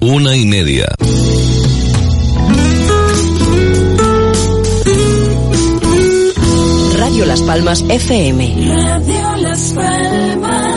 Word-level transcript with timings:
una 0.00 0.36
y 0.36 0.46
media. 0.46 0.86
Radio 6.96 7.26
Las 7.26 7.42
Palmas 7.42 7.84
FM. 7.88 8.76
Radio 8.76 9.36
Las 9.38 9.72
Palmas 9.72 10.68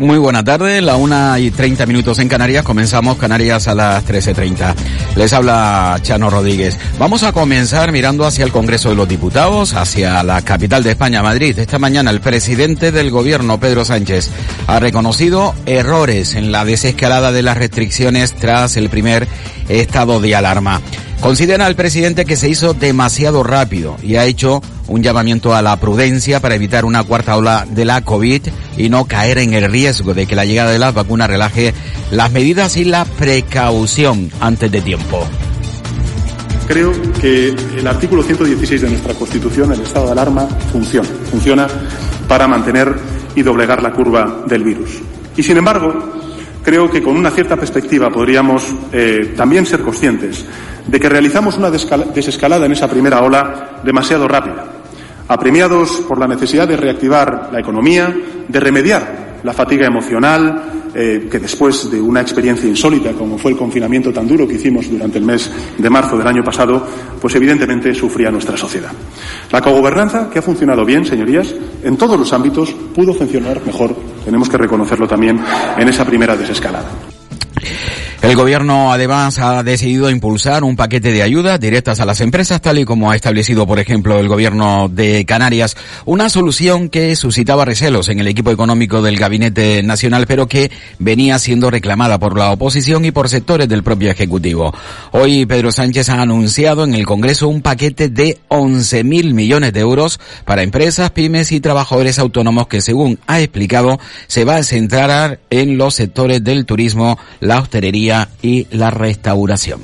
Muy 0.00 0.16
buena 0.16 0.42
tarde, 0.42 0.80
la 0.80 0.96
una 0.96 1.38
y 1.38 1.50
treinta 1.50 1.84
minutos 1.84 2.18
en 2.20 2.28
Canarias. 2.28 2.64
Comenzamos 2.64 3.18
Canarias 3.18 3.68
a 3.68 3.74
las 3.74 4.02
13.30. 4.06 4.74
Les 5.16 5.32
habla 5.32 5.98
Chano 6.02 6.30
Rodríguez. 6.30 6.78
Vamos 6.98 7.22
a 7.22 7.32
comenzar 7.32 7.92
mirando 7.92 8.24
hacia 8.24 8.44
el 8.44 8.52
Congreso 8.52 8.90
de 8.90 8.94
los 8.94 9.08
Diputados, 9.08 9.74
hacia 9.74 10.22
la 10.22 10.42
capital 10.42 10.82
de 10.82 10.90
España, 10.90 11.22
Madrid. 11.22 11.58
Esta 11.58 11.78
mañana 11.78 12.10
el 12.10 12.20
presidente 12.20 12.92
del 12.92 13.10
gobierno, 13.10 13.58
Pedro 13.58 13.84
Sánchez, 13.84 14.30
ha 14.66 14.78
reconocido 14.78 15.54
errores 15.66 16.34
en 16.34 16.52
la 16.52 16.64
desescalada 16.64 17.32
de 17.32 17.42
las 17.42 17.58
restricciones 17.58 18.34
tras 18.34 18.76
el 18.76 18.88
primer 18.88 19.26
estado 19.68 20.20
de 20.20 20.34
alarma. 20.34 20.80
Considera 21.20 21.66
al 21.66 21.76
presidente 21.76 22.24
que 22.24 22.36
se 22.36 22.48
hizo 22.48 22.72
demasiado 22.72 23.42
rápido 23.42 23.96
y 24.02 24.16
ha 24.16 24.24
hecho 24.24 24.62
un 24.90 25.02
llamamiento 25.02 25.54
a 25.54 25.62
la 25.62 25.76
prudencia 25.78 26.40
para 26.40 26.56
evitar 26.56 26.84
una 26.84 27.04
cuarta 27.04 27.36
ola 27.36 27.64
de 27.70 27.84
la 27.84 28.02
COVID 28.02 28.42
y 28.76 28.88
no 28.88 29.04
caer 29.04 29.38
en 29.38 29.54
el 29.54 29.70
riesgo 29.70 30.14
de 30.14 30.26
que 30.26 30.34
la 30.34 30.44
llegada 30.44 30.72
de 30.72 30.80
las 30.80 30.92
vacunas 30.92 31.30
relaje 31.30 31.72
las 32.10 32.32
medidas 32.32 32.76
y 32.76 32.84
la 32.84 33.04
precaución 33.04 34.30
antes 34.40 34.70
de 34.70 34.80
tiempo. 34.80 35.24
Creo 36.66 36.92
que 37.20 37.48
el 37.48 37.86
artículo 37.86 38.22
116 38.22 38.82
de 38.82 38.90
nuestra 38.90 39.14
Constitución, 39.14 39.72
el 39.72 39.80
estado 39.80 40.06
de 40.06 40.12
alarma, 40.12 40.46
funciona. 40.72 41.08
Funciona 41.30 41.68
para 42.26 42.48
mantener 42.48 42.92
y 43.36 43.42
doblegar 43.42 43.82
la 43.82 43.92
curva 43.92 44.42
del 44.46 44.64
virus. 44.64 45.00
Y 45.36 45.42
sin 45.42 45.56
embargo, 45.56 45.94
creo 46.64 46.90
que 46.90 47.00
con 47.00 47.16
una 47.16 47.30
cierta 47.30 47.56
perspectiva 47.56 48.10
podríamos 48.10 48.66
eh, 48.92 49.34
también 49.36 49.66
ser 49.66 49.82
conscientes 49.82 50.44
de 50.86 50.98
que 50.98 51.08
realizamos 51.08 51.56
una 51.56 51.70
desescalada 51.70 52.66
en 52.66 52.72
esa 52.72 52.88
primera 52.88 53.22
ola 53.22 53.80
demasiado 53.84 54.26
rápida, 54.26 54.79
apremiados 55.30 56.02
por 56.08 56.18
la 56.18 56.26
necesidad 56.26 56.66
de 56.66 56.76
reactivar 56.76 57.50
la 57.52 57.60
economía, 57.60 58.12
de 58.48 58.60
remediar 58.60 59.38
la 59.44 59.52
fatiga 59.52 59.86
emocional, 59.86 60.90
eh, 60.92 61.28
que 61.30 61.38
después 61.38 61.88
de 61.88 62.00
una 62.00 62.20
experiencia 62.20 62.68
insólita 62.68 63.12
como 63.12 63.38
fue 63.38 63.52
el 63.52 63.56
confinamiento 63.56 64.12
tan 64.12 64.26
duro 64.26 64.46
que 64.46 64.54
hicimos 64.54 64.90
durante 64.90 65.18
el 65.18 65.24
mes 65.24 65.48
de 65.78 65.88
marzo 65.88 66.18
del 66.18 66.26
año 66.26 66.42
pasado, 66.42 66.84
pues 67.20 67.32
evidentemente 67.36 67.94
sufría 67.94 68.32
nuestra 68.32 68.56
sociedad. 68.56 68.90
La 69.52 69.60
cogobernanza, 69.60 70.28
que 70.28 70.40
ha 70.40 70.42
funcionado 70.42 70.84
bien, 70.84 71.06
señorías, 71.06 71.54
en 71.84 71.96
todos 71.96 72.18
los 72.18 72.32
ámbitos, 72.32 72.72
pudo 72.92 73.14
funcionar 73.14 73.64
mejor, 73.64 73.94
tenemos 74.24 74.48
que 74.48 74.58
reconocerlo 74.58 75.06
también, 75.06 75.40
en 75.78 75.88
esa 75.88 76.04
primera 76.04 76.36
desescalada. 76.36 76.90
El 78.22 78.36
gobierno 78.36 78.92
además 78.92 79.38
ha 79.38 79.62
decidido 79.62 80.10
impulsar 80.10 80.62
un 80.62 80.76
paquete 80.76 81.10
de 81.10 81.22
ayudas 81.22 81.58
directas 81.58 82.00
a 82.00 82.04
las 82.04 82.20
empresas, 82.20 82.60
tal 82.60 82.78
y 82.78 82.84
como 82.84 83.10
ha 83.10 83.16
establecido, 83.16 83.66
por 83.66 83.78
ejemplo, 83.78 84.18
el 84.18 84.28
gobierno 84.28 84.90
de 84.90 85.24
Canarias, 85.24 85.74
una 86.04 86.28
solución 86.28 86.90
que 86.90 87.16
suscitaba 87.16 87.64
recelos 87.64 88.10
en 88.10 88.18
el 88.18 88.28
equipo 88.28 88.50
económico 88.50 89.00
del 89.00 89.16
Gabinete 89.16 89.82
Nacional, 89.82 90.26
pero 90.26 90.46
que 90.46 90.70
venía 90.98 91.38
siendo 91.38 91.70
reclamada 91.70 92.18
por 92.18 92.36
la 92.36 92.50
oposición 92.50 93.06
y 93.06 93.10
por 93.10 93.30
sectores 93.30 93.70
del 93.70 93.82
propio 93.82 94.10
Ejecutivo. 94.10 94.74
Hoy 95.12 95.46
Pedro 95.46 95.72
Sánchez 95.72 96.10
ha 96.10 96.20
anunciado 96.20 96.84
en 96.84 96.92
el 96.92 97.06
Congreso 97.06 97.48
un 97.48 97.62
paquete 97.62 98.10
de 98.10 98.38
11 98.48 99.02
mil 99.02 99.32
millones 99.32 99.72
de 99.72 99.80
euros 99.80 100.20
para 100.44 100.62
empresas, 100.62 101.10
pymes 101.12 101.52
y 101.52 101.60
trabajadores 101.60 102.18
autónomos 102.18 102.68
que, 102.68 102.82
según 102.82 103.18
ha 103.26 103.40
explicado, 103.40 103.98
se 104.26 104.44
va 104.44 104.56
a 104.56 104.62
centrar 104.62 105.40
en 105.48 105.78
los 105.78 105.94
sectores 105.94 106.44
del 106.44 106.66
turismo, 106.66 107.18
la 107.40 107.60
hostelería, 107.60 108.09
y 108.42 108.66
la 108.72 108.90
restauración. 108.90 109.80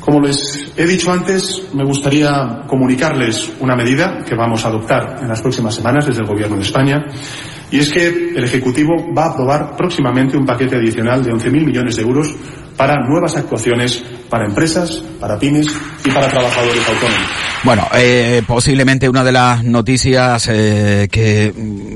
Como 0.00 0.20
les 0.20 0.72
he 0.76 0.86
dicho 0.86 1.10
antes, 1.10 1.62
me 1.74 1.84
gustaría 1.84 2.62
comunicarles 2.68 3.50
una 3.58 3.74
medida 3.74 4.22
que 4.24 4.36
vamos 4.36 4.64
a 4.64 4.68
adoptar 4.68 5.16
en 5.20 5.28
las 5.28 5.40
próximas 5.40 5.74
semanas 5.74 6.06
desde 6.06 6.20
el 6.20 6.28
Gobierno 6.28 6.56
de 6.56 6.62
España, 6.62 7.04
y 7.72 7.80
es 7.80 7.90
que 7.90 8.06
el 8.06 8.44
Ejecutivo 8.44 9.12
va 9.12 9.24
a 9.24 9.30
aprobar 9.32 9.76
próximamente 9.76 10.36
un 10.36 10.46
paquete 10.46 10.76
adicional 10.76 11.24
de 11.24 11.32
11.000 11.32 11.64
millones 11.64 11.96
de 11.96 12.02
euros 12.02 12.32
para 12.76 12.96
nuevas 13.06 13.36
actuaciones 13.36 14.04
para 14.28 14.46
empresas, 14.46 15.02
para 15.20 15.38
pymes 15.38 15.68
y 16.04 16.10
para 16.10 16.28
trabajadores 16.28 16.88
autónomos. 16.88 17.28
Bueno, 17.64 17.86
eh, 17.94 18.42
posiblemente 18.46 19.08
una 19.08 19.24
de 19.24 19.32
las 19.32 19.64
noticias 19.64 20.48
eh, 20.50 21.08
que, 21.10 21.52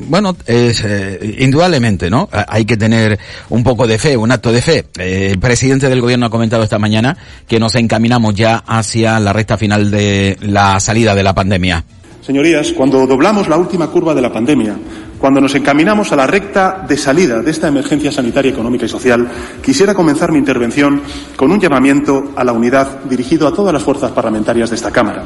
bueno, 0.08 0.36
es 0.46 0.82
eh, 0.84 1.36
indudablemente, 1.38 2.10
¿no? 2.10 2.28
Hay 2.32 2.64
que 2.64 2.76
tener 2.76 3.18
un 3.50 3.62
poco 3.62 3.86
de 3.86 3.98
fe, 3.98 4.16
un 4.16 4.32
acto 4.32 4.52
de 4.52 4.62
fe. 4.62 4.84
Eh, 4.98 5.28
el 5.32 5.38
presidente 5.38 5.88
del 5.88 6.00
gobierno 6.00 6.26
ha 6.26 6.30
comentado 6.30 6.62
esta 6.62 6.78
mañana 6.78 7.16
que 7.46 7.60
nos 7.60 7.74
encaminamos 7.74 8.34
ya 8.34 8.56
hacia 8.66 9.20
la 9.20 9.32
recta 9.32 9.56
final 9.56 9.90
de 9.90 10.36
la 10.40 10.80
salida 10.80 11.14
de 11.14 11.22
la 11.22 11.34
pandemia. 11.34 11.84
Señorías, 12.22 12.72
cuando 12.72 13.06
doblamos 13.06 13.48
la 13.48 13.56
última 13.56 13.88
curva 13.88 14.14
de 14.14 14.22
la 14.22 14.32
pandemia, 14.32 14.76
cuando 15.20 15.40
nos 15.40 15.54
encaminamos 15.54 16.10
a 16.12 16.16
la 16.16 16.26
recta 16.26 16.82
de 16.88 16.96
salida 16.96 17.42
de 17.42 17.50
esta 17.50 17.68
emergencia 17.68 18.10
sanitaria, 18.10 18.50
económica 18.50 18.86
y 18.86 18.88
social, 18.88 19.28
quisiera 19.62 19.94
comenzar 19.94 20.32
mi 20.32 20.38
intervención 20.38 21.02
con 21.36 21.52
un 21.52 21.60
llamamiento 21.60 22.32
a 22.34 22.42
la 22.42 22.52
unidad 22.52 23.04
dirigido 23.04 23.46
a 23.46 23.52
todas 23.52 23.72
las 23.74 23.82
fuerzas 23.82 24.12
parlamentarias 24.12 24.70
de 24.70 24.76
esta 24.76 24.90
Cámara, 24.90 25.24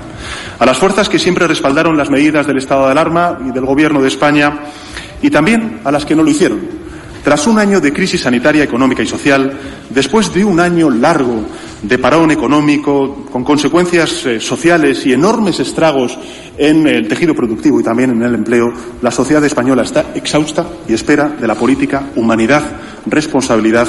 a 0.59 0.67
las 0.67 0.79
fuerzas 0.79 1.09
que 1.09 1.19
siempre 1.19 1.47
respaldaron 1.47 1.97
las 1.97 2.11
medidas 2.11 2.47
del 2.47 2.59
estado 2.59 2.87
de 2.87 2.91
alarma 2.91 3.39
y 3.47 3.53
del 3.53 3.65
Gobierno 3.65 4.03
de 4.03 4.09
España 4.09 4.65
y 5.23 5.31
también 5.31 5.81
a 5.85 5.93
las 5.93 6.05
que 6.05 6.17
no 6.17 6.25
lo 6.25 6.31
hicieron. 6.31 6.84
Tras 7.25 7.47
un 7.47 7.59
año 7.59 7.81
de 7.81 7.91
crisis 7.91 8.21
sanitaria, 8.21 8.63
económica 8.63 9.03
y 9.03 9.07
social, 9.07 9.51
después 9.89 10.35
de 10.35 10.45
un 10.45 10.61
año 10.61 10.91
largo 10.91 11.43
de 11.81 11.99
parón 11.99 12.31
económico, 12.31 13.25
con 13.33 13.43
consecuencias 13.43 14.27
eh, 14.27 14.41
sociales 14.41 15.07
y 15.07 15.15
enormes 15.15 15.59
estragos 15.59 16.19
en 16.59 16.87
el 16.87 17.09
tejido 17.09 17.35
productivo 17.35 17.81
y 17.81 17.83
también 17.83 18.11
en 18.11 18.23
el 18.23 18.35
empleo, 18.35 18.75
la 19.01 19.11
sociedad 19.11 19.43
española 19.43 19.85
está 19.85 20.13
exhausta 20.15 20.67
y 20.87 20.93
espera 20.93 21.29
de 21.29 21.47
la 21.47 21.55
política 21.55 22.11
humanidad, 22.15 22.63
responsabilidad 23.07 23.89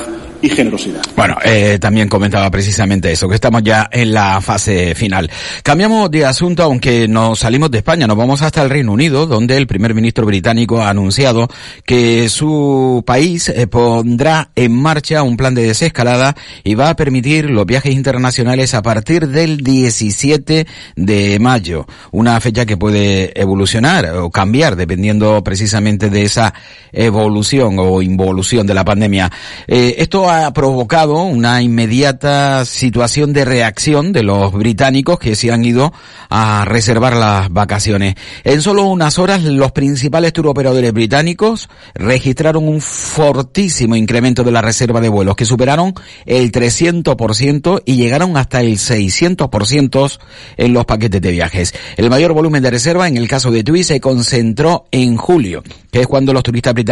Bueno, 1.15 1.37
eh, 1.43 1.77
también 1.79 2.07
comentaba 2.07 2.49
precisamente 2.51 3.11
eso, 3.11 3.27
que 3.27 3.35
estamos 3.35 3.63
ya 3.63 3.89
en 3.91 4.13
la 4.13 4.41
fase 4.41 4.95
final. 4.95 5.29
Cambiamos 5.63 6.11
de 6.11 6.25
asunto, 6.25 6.63
aunque 6.63 7.07
nos 7.07 7.39
salimos 7.39 7.71
de 7.71 7.79
España, 7.79 8.07
nos 8.07 8.17
vamos 8.17 8.41
hasta 8.41 8.61
el 8.61 8.69
Reino 8.69 8.91
Unido, 8.91 9.25
donde 9.25 9.57
el 9.57 9.67
primer 9.67 9.93
ministro 9.93 10.25
británico 10.25 10.81
ha 10.81 10.89
anunciado 10.89 11.47
que 11.85 12.29
su 12.29 13.03
país 13.05 13.49
eh, 13.49 13.67
pondrá 13.67 14.49
en 14.55 14.73
marcha 14.73 15.23
un 15.23 15.37
plan 15.37 15.55
de 15.55 15.63
desescalada 15.63 16.35
y 16.63 16.75
va 16.75 16.89
a 16.89 16.95
permitir 16.95 17.49
los 17.49 17.65
viajes 17.65 17.93
internacionales 17.93 18.73
a 18.73 18.81
partir 18.81 19.27
del 19.27 19.57
17 19.57 20.67
de 20.95 21.39
mayo, 21.39 21.85
una 22.11 22.39
fecha 22.39 22.65
que 22.65 22.77
puede 22.77 23.39
evolucionar 23.39 24.05
o 24.17 24.29
cambiar 24.29 24.75
dependiendo 24.75 25.43
precisamente 25.43 26.09
de 26.09 26.23
esa 26.23 26.53
evolución 26.95 27.75
o 27.79 28.01
involución 28.01 28.65
de 28.65 28.73
la 28.73 28.85
pandemia. 28.85 29.31
Eh, 29.67 29.95
esto 29.99 30.29
ha 30.29 30.51
provocado 30.53 31.21
una 31.23 31.61
inmediata 31.61 32.65
situación 32.65 33.33
de 33.33 33.45
reacción 33.45 34.13
de 34.13 34.23
los 34.23 34.51
británicos 34.53 35.19
que 35.19 35.35
se 35.35 35.51
han 35.51 35.65
ido 35.65 35.93
a 36.29 36.65
reservar 36.65 37.15
las 37.15 37.51
vacaciones. 37.51 38.15
En 38.43 38.61
solo 38.61 38.85
unas 38.85 39.19
horas 39.19 39.43
los 39.43 39.71
principales 39.71 40.33
turoperadores 40.33 40.93
británicos 40.93 41.69
registraron 41.93 42.67
un 42.67 42.81
fortísimo 42.81 43.95
incremento 43.95 44.43
de 44.43 44.51
la 44.51 44.61
reserva 44.61 45.01
de 45.01 45.09
vuelos 45.09 45.35
que 45.35 45.45
superaron 45.45 45.93
el 46.25 46.51
300% 46.51 47.83
y 47.85 47.97
llegaron 47.97 48.37
hasta 48.37 48.61
el 48.61 48.77
600% 48.77 50.19
en 50.57 50.73
los 50.73 50.85
paquetes 50.85 51.21
de 51.21 51.31
viajes. 51.31 51.73
El 51.97 52.09
mayor 52.09 52.33
volumen 52.33 52.63
de 52.63 52.71
reserva 52.71 53.07
en 53.07 53.17
el 53.17 53.27
caso 53.27 53.51
de 53.51 53.63
TUI 53.63 53.83
se 53.83 53.99
concentró 53.99 54.87
en 54.91 55.17
julio, 55.17 55.63
que 55.91 56.01
es 56.01 56.07
cuando 56.07 56.33
los 56.33 56.43
turistas 56.43 56.73
británicos 56.73 56.84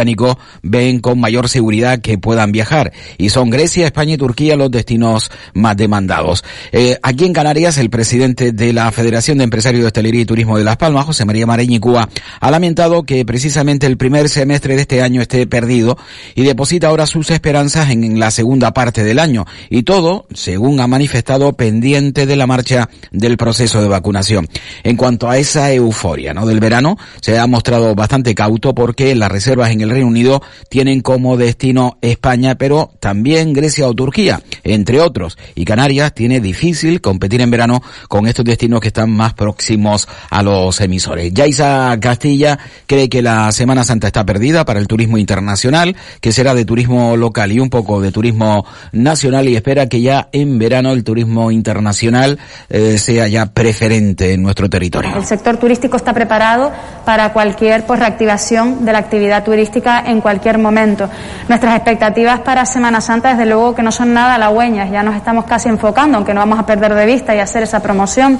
ven 0.62 1.00
con 1.00 1.20
mayor 1.20 1.48
seguridad 1.48 2.00
que 2.00 2.18
puedan 2.18 2.52
viajar 2.52 2.92
y 3.18 3.30
son 3.30 3.50
Grecia, 3.50 3.86
España 3.86 4.14
y 4.14 4.18
Turquía 4.18 4.56
los 4.56 4.70
destinos 4.70 5.30
más 5.54 5.76
demandados. 5.76 6.44
Eh, 6.72 6.98
aquí 7.02 7.24
en 7.24 7.32
Canarias, 7.32 7.78
el 7.78 7.90
presidente 7.90 8.52
de 8.52 8.72
la 8.72 8.90
Federación 8.92 9.38
de 9.38 9.44
Empresarios 9.44 9.82
de 9.82 9.86
Hostelería 9.86 10.22
y 10.22 10.24
Turismo 10.24 10.58
de 10.58 10.64
Las 10.64 10.76
Palmas, 10.76 11.06
José 11.06 11.24
María 11.24 11.46
Mareñi 11.46 11.78
Cuba, 11.78 12.08
ha 12.40 12.50
lamentado 12.50 13.04
que 13.04 13.24
precisamente 13.24 13.86
el 13.86 13.96
primer 13.96 14.28
semestre 14.28 14.74
de 14.74 14.82
este 14.82 15.02
año 15.02 15.20
esté 15.20 15.46
perdido 15.46 15.98
y 16.34 16.42
deposita 16.42 16.88
ahora 16.88 17.06
sus 17.06 17.30
esperanzas 17.30 17.90
en 17.90 18.18
la 18.18 18.30
segunda 18.30 18.72
parte 18.72 19.04
del 19.04 19.18
año. 19.18 19.46
Y 19.70 19.82
todo, 19.82 20.26
según 20.34 20.80
ha 20.80 20.86
manifestado, 20.86 21.52
pendiente 21.52 22.26
de 22.26 22.36
la 22.36 22.46
marcha 22.46 22.88
del 23.10 23.36
proceso 23.36 23.80
de 23.80 23.88
vacunación. 23.88 24.48
En 24.82 24.96
cuanto 24.96 25.28
a 25.28 25.38
esa 25.38 25.72
euforia, 25.72 26.34
¿no? 26.34 26.46
Del 26.46 26.60
verano, 26.60 26.96
se 27.20 27.38
ha 27.38 27.46
mostrado 27.46 27.94
bastante 27.94 28.34
cauto 28.34 28.74
porque 28.74 29.14
las 29.14 29.30
reservas 29.30 29.70
en 29.74 29.82
el 29.82 29.90
Reino 29.90 30.08
Unido 30.08 30.42
tienen 30.68 31.00
como 31.00 31.36
destino 31.36 31.98
España, 32.00 32.56
pero 32.56 32.90
también 33.00 33.52
Grecia 33.52 33.86
o 33.86 33.94
Turquía, 33.94 34.40
entre 34.62 35.00
otros. 35.00 35.36
Y 35.54 35.64
Canarias 35.64 36.14
tiene 36.14 36.40
difícil 36.40 37.00
competir 37.00 37.40
en 37.40 37.50
verano 37.50 37.82
con 38.08 38.26
estos 38.26 38.44
destinos 38.44 38.80
que 38.80 38.88
están 38.88 39.10
más 39.10 39.34
próximos 39.34 40.08
a 40.30 40.42
los 40.42 40.80
emisores. 40.80 41.32
Yaisa 41.32 41.96
Castilla 42.00 42.58
cree 42.86 43.08
que 43.08 43.22
la 43.22 43.52
Semana 43.52 43.84
Santa 43.84 44.06
está 44.06 44.24
perdida 44.24 44.64
para 44.64 44.80
el 44.80 44.86
turismo 44.86 45.18
internacional, 45.18 45.96
que 46.20 46.32
será 46.32 46.54
de 46.54 46.64
turismo 46.64 47.16
local 47.16 47.52
y 47.52 47.60
un 47.60 47.70
poco 47.70 48.00
de 48.00 48.12
turismo 48.12 48.64
nacional 48.92 49.48
y 49.48 49.56
espera 49.56 49.88
que 49.88 50.00
ya 50.00 50.28
en 50.32 50.58
verano 50.58 50.92
el 50.92 51.04
turismo 51.04 51.50
internacional 51.50 52.38
eh, 52.68 52.98
sea 52.98 53.28
ya 53.28 53.46
preferente 53.46 54.32
en 54.32 54.42
nuestro 54.42 54.68
territorio. 54.70 55.10
El 55.16 55.24
sector 55.24 55.56
turístico 55.56 55.96
está 55.96 56.12
preparado 56.12 56.72
para 57.04 57.32
cualquier 57.32 57.84
pues, 57.86 58.00
reactivación 58.00 58.84
de 58.84 58.92
la 58.92 58.98
actividad 58.98 59.44
turística 59.44 59.63
en 60.06 60.20
cualquier 60.20 60.58
momento. 60.58 61.08
Nuestras 61.48 61.74
expectativas 61.76 62.40
para 62.40 62.64
Semana 62.66 63.00
Santa, 63.00 63.30
desde 63.30 63.46
luego 63.46 63.74
que 63.74 63.82
no 63.82 63.92
son 63.92 64.12
nada 64.12 64.34
halagüeñas, 64.34 64.90
ya 64.90 65.02
nos 65.02 65.16
estamos 65.16 65.44
casi 65.44 65.68
enfocando, 65.68 66.16
aunque 66.16 66.34
no 66.34 66.40
vamos 66.40 66.58
a 66.58 66.66
perder 66.66 66.94
de 66.94 67.06
vista 67.06 67.34
y 67.34 67.40
hacer 67.40 67.62
esa 67.62 67.80
promoción. 67.80 68.38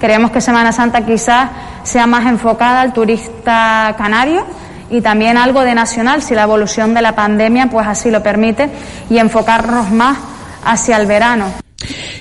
Creemos 0.00 0.30
que 0.30 0.40
Semana 0.40 0.72
Santa 0.72 1.02
quizás 1.02 1.50
sea 1.82 2.06
más 2.06 2.26
enfocada 2.26 2.80
al 2.80 2.92
turista 2.92 3.94
canario 3.96 4.44
y 4.90 5.00
también 5.00 5.36
algo 5.36 5.62
de 5.62 5.74
nacional, 5.74 6.22
si 6.22 6.34
la 6.34 6.42
evolución 6.42 6.94
de 6.94 7.02
la 7.02 7.14
pandemia 7.14 7.68
pues 7.68 7.86
así 7.86 8.10
lo 8.10 8.22
permite, 8.22 8.70
y 9.08 9.18
enfocarnos 9.18 9.90
más 9.90 10.18
hacia 10.64 10.96
el 10.96 11.06
verano. 11.06 11.63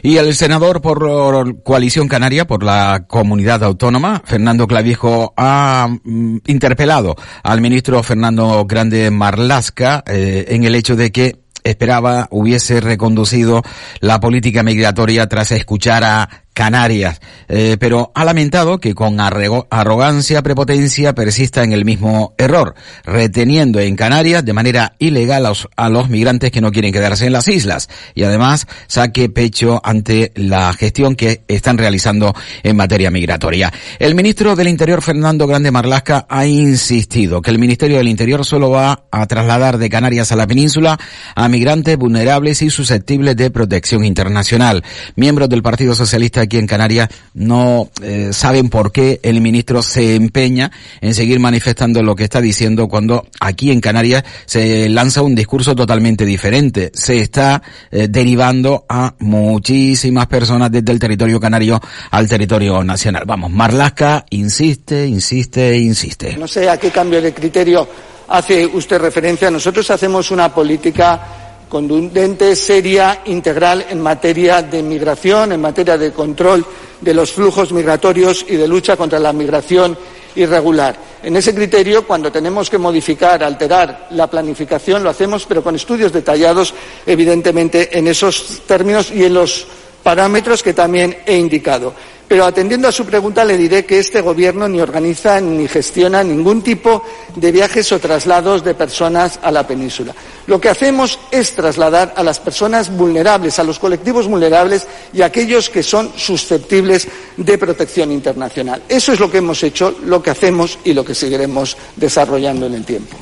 Y 0.06 0.18
el 0.18 0.36
senador 0.36 0.82
por 0.82 1.64
Coalición 1.64 2.10
Canaria, 2.10 2.46
por 2.46 2.62
la 2.62 3.06
comunidad 3.08 3.64
autónoma, 3.64 4.22
Fernando 4.26 4.68
Clavijo, 4.68 5.34
ha 5.38 5.88
mm, 6.04 6.40
interpelado 6.48 7.16
al 7.42 7.62
ministro 7.62 8.04
Fernando 8.04 8.66
Grande 8.66 9.10
Marlasca 9.12 10.04
eh, 10.06 10.44
en 10.50 10.66
el 10.66 10.76
hecho 10.76 10.98
de 10.98 11.14
que 11.14 11.40
esperaba 11.64 12.28
hubiese 12.32 12.82
reconducido 12.82 13.64
la 14.02 14.20
política 14.20 14.62
migratoria 14.62 15.28
tras 15.30 15.54
escuchar 15.54 16.04
a 16.04 16.43
Canarias, 16.54 17.20
eh, 17.48 17.78
pero 17.80 18.12
ha 18.14 18.26
lamentado 18.26 18.80
que 18.80 18.94
con 18.94 19.20
arrogancia, 19.20 20.42
prepotencia 20.44 21.14
persista 21.14 21.64
en 21.64 21.74
el 21.74 21.84
mismo 21.84 22.34
error, 22.38 22.76
reteniendo 23.04 23.80
en 23.80 23.96
Canarias 23.96 24.46
de 24.46 24.54
manera 24.54 24.96
ilegal 25.00 25.46
a 25.46 25.50
los, 25.50 25.68
a 25.76 25.90
los, 25.90 26.10
migrantes 26.10 26.52
que 26.52 26.62
no 26.62 26.72
quieren 26.72 26.94
quedarse 26.94 27.26
en 27.26 27.34
las 27.34 27.48
islas 27.48 27.90
y 28.14 28.24
además 28.24 28.68
saque 28.88 29.30
pecho 29.30 29.82
ante 29.84 30.32
la 30.36 30.72
gestión 30.74 31.16
que 31.16 31.44
están 31.48 31.78
realizando 31.78 32.36
en 32.62 32.76
materia 32.76 33.10
migratoria. 33.10 33.74
El 33.98 34.14
ministro 34.14 34.56
del 34.56 34.68
Interior, 34.68 35.02
Fernando 35.02 35.48
Grande 35.48 35.72
Marlasca, 35.72 36.28
ha 36.30 36.46
insistido 36.46 37.42
que 37.42 37.50
el 37.50 37.58
Ministerio 37.58 37.98
del 37.98 38.08
Interior 38.08 38.46
solo 38.46 38.70
va 38.70 39.06
a 39.12 39.26
trasladar 39.26 39.78
de 39.78 39.90
Canarias 39.90 40.32
a 40.32 40.36
la 40.36 40.46
península 40.46 41.00
a 41.36 41.50
migrantes 41.50 41.98
vulnerables 41.98 42.62
y 42.62 42.70
susceptibles 42.70 43.36
de 43.36 43.50
protección 43.50 44.06
internacional. 44.06 44.84
Miembros 45.16 45.50
del 45.50 45.64
Partido 45.64 45.96
Socialista 45.96 46.43
aquí 46.44 46.58
en 46.58 46.68
Canarias 46.68 47.10
no 47.34 47.90
eh, 48.02 48.30
saben 48.32 48.70
por 48.70 48.92
qué 48.92 49.20
el 49.24 49.42
ministro 49.42 49.82
se 49.82 50.16
empeña 50.16 50.72
en 51.02 51.14
seguir 51.14 51.40
manifestando 51.40 52.04
lo 52.04 52.16
que 52.16 52.24
está 52.24 52.42
diciendo 52.42 52.88
cuando 52.88 53.28
aquí 53.40 53.72
en 53.72 53.82
Canarias 53.82 54.24
se 54.46 54.88
lanza 54.90 55.22
un 55.22 55.36
discurso 55.36 55.76
totalmente 55.76 56.26
diferente. 56.26 56.92
Se 56.94 57.18
está 57.18 57.62
eh, 57.92 58.08
derivando 58.10 58.86
a 58.88 59.16
muchísimas 59.20 60.28
personas 60.28 60.72
desde 60.72 60.92
el 60.92 61.00
territorio 61.00 61.40
canario 61.40 61.82
al 62.12 62.28
territorio 62.28 62.84
nacional. 62.84 63.24
Vamos, 63.26 63.52
Marlasca 63.52 64.26
insiste, 64.30 65.08
insiste, 65.08 65.78
insiste. 65.78 66.38
No 66.38 66.48
sé 66.48 66.70
a 66.70 66.78
qué 66.78 66.92
cambio 66.92 67.22
de 67.22 67.34
criterio 67.34 67.88
hace 68.28 68.66
usted 68.66 69.00
referencia. 69.00 69.50
Nosotros 69.52 69.90
hacemos 69.92 70.32
una 70.32 70.54
política 70.54 71.43
contundente, 71.74 72.56
seria, 72.56 73.24
integral 73.26 73.88
en 73.90 74.00
materia 74.00 74.62
de 74.62 74.84
migración, 74.84 75.54
en 75.54 75.60
materia 75.60 75.98
de 75.98 76.12
control 76.12 76.64
de 77.02 77.16
los 77.16 77.32
flujos 77.32 77.74
migratorios 77.74 78.46
y 78.48 78.58
de 78.58 78.68
lucha 78.68 78.96
contra 78.96 79.18
la 79.18 79.34
migración 79.34 79.98
irregular. 80.36 80.96
En 81.24 81.36
ese 81.36 81.56
criterio, 81.56 82.06
cuando 82.06 82.32
tenemos 82.32 82.70
que 82.70 82.78
modificar, 82.78 83.44
alterar 83.44 84.10
la 84.12 84.30
planificación, 84.30 85.02
lo 85.02 85.10
hacemos, 85.10 85.48
pero 85.48 85.64
con 85.64 85.74
estudios 85.74 86.14
detallados, 86.14 86.76
evidentemente, 87.08 87.98
en 87.98 88.06
esos 88.06 88.62
términos 88.68 89.10
y 89.10 89.26
en 89.26 89.34
los 89.34 89.66
parámetros 90.04 90.62
que 90.62 90.76
también 90.76 91.18
he 91.26 91.38
indicado. 91.38 91.96
Pero 92.28 92.46
atendiendo 92.46 92.88
a 92.88 92.92
su 92.92 93.06
pregunta 93.06 93.46
le 93.46 93.58
diré 93.58 93.86
que 93.86 94.00
este 94.00 94.22
Gobierno 94.22 94.68
ni 94.68 94.80
organiza 94.82 95.40
ni 95.42 95.68
gestiona 95.68 96.24
ningún 96.24 96.62
tipo 96.62 97.04
de 97.36 97.52
viajes 97.52 97.92
o 97.92 98.00
traslados 98.00 98.64
de 98.64 98.74
personas 98.74 99.40
a 99.42 99.52
la 99.52 99.68
península. 99.68 100.16
Lo 100.48 100.60
que 100.60 100.70
hacemos 100.70 101.20
es 101.32 101.54
trasladar 101.54 102.14
a 102.16 102.24
las 102.24 102.40
personas 102.40 102.96
vulnerables, 102.96 103.60
a 103.60 103.64
los 103.64 103.80
colectivos 103.80 104.28
vulnerables 104.28 104.88
y 105.14 105.22
a 105.22 105.28
aquellos 105.28 105.70
que 105.70 105.84
son 105.84 106.12
susceptibles 106.16 107.08
de 107.38 107.58
protección 107.58 108.12
internacional. 108.12 108.82
Eso 108.88 109.14
es 109.14 109.20
lo 109.20 109.30
que 109.30 109.38
hemos 109.38 109.62
hecho, 109.64 109.96
lo 110.06 110.24
que 110.24 110.32
hacemos 110.32 110.80
y 110.84 110.94
lo 110.94 111.06
que 111.06 111.16
seguiremos 111.16 111.78
desarrollando 111.96 112.66
en 112.66 112.74
el 112.76 112.86
tiempo. 112.86 113.16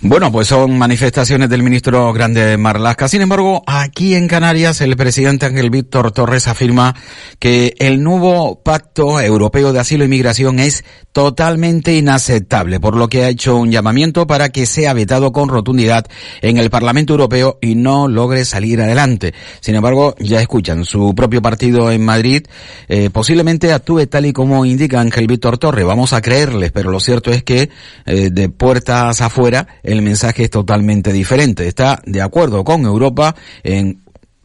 Bueno, 0.00 0.30
pues 0.30 0.48
son 0.48 0.76
manifestaciones 0.76 1.48
del 1.48 1.62
ministro 1.62 2.12
Grande 2.12 2.56
Marlasca. 2.58 3.08
Sin 3.08 3.22
embargo, 3.22 3.62
aquí 3.66 4.14
en 4.14 4.28
Canarias 4.28 4.80
el 4.80 4.96
presidente 4.96 5.46
Ángel 5.46 5.70
Víctor 5.70 6.12
Torres 6.12 6.46
afirma 6.46 6.94
que 7.38 7.74
el 7.78 8.02
nuevo 8.02 8.62
pacto 8.62 9.20
europeo 9.20 9.72
de 9.72 9.80
asilo 9.80 10.04
y 10.04 10.08
migración 10.08 10.58
es 10.58 10.84
totalmente 11.12 11.94
inaceptable, 11.94 12.80
por 12.80 12.96
lo 12.96 13.08
que 13.08 13.24
ha 13.24 13.28
hecho 13.28 13.56
un 13.56 13.70
llamamiento 13.70 14.26
para 14.26 14.48
que 14.48 14.66
sea 14.66 14.92
vetado 14.92 15.32
con 15.32 15.48
rotundidad 15.48 16.06
en 16.42 16.58
el 16.58 16.70
Parlamento 16.70 17.12
Europeo 17.12 17.58
y 17.62 17.76
no 17.76 18.08
logre 18.08 18.44
salir 18.44 18.82
adelante. 18.82 19.32
Sin 19.60 19.76
embargo, 19.76 20.16
ya 20.18 20.40
escuchan, 20.40 20.84
su 20.84 21.14
propio 21.14 21.40
partido 21.40 21.90
en 21.92 22.04
Madrid 22.04 22.46
eh, 22.88 23.10
posiblemente 23.10 23.72
actúe 23.72 24.06
tal 24.06 24.26
y 24.26 24.32
como 24.32 24.66
indica 24.66 25.00
Ángel 25.00 25.28
Víctor 25.28 25.56
Torres. 25.56 25.86
Vamos 25.86 26.12
a 26.12 26.20
creerles, 26.20 26.72
pero 26.72 26.90
lo 26.90 27.00
cierto 27.00 27.30
es 27.30 27.44
que 27.44 27.70
eh, 28.06 28.30
de 28.30 28.48
puertas 28.48 29.20
afuera 29.20 29.68
el 29.84 30.02
mensaje 30.02 30.44
es 30.44 30.50
totalmente 30.50 31.12
diferente. 31.12 31.68
Está 31.68 32.02
de 32.04 32.20
acuerdo 32.20 32.64
con 32.64 32.84
Europa 32.84 33.36
en 33.62 34.00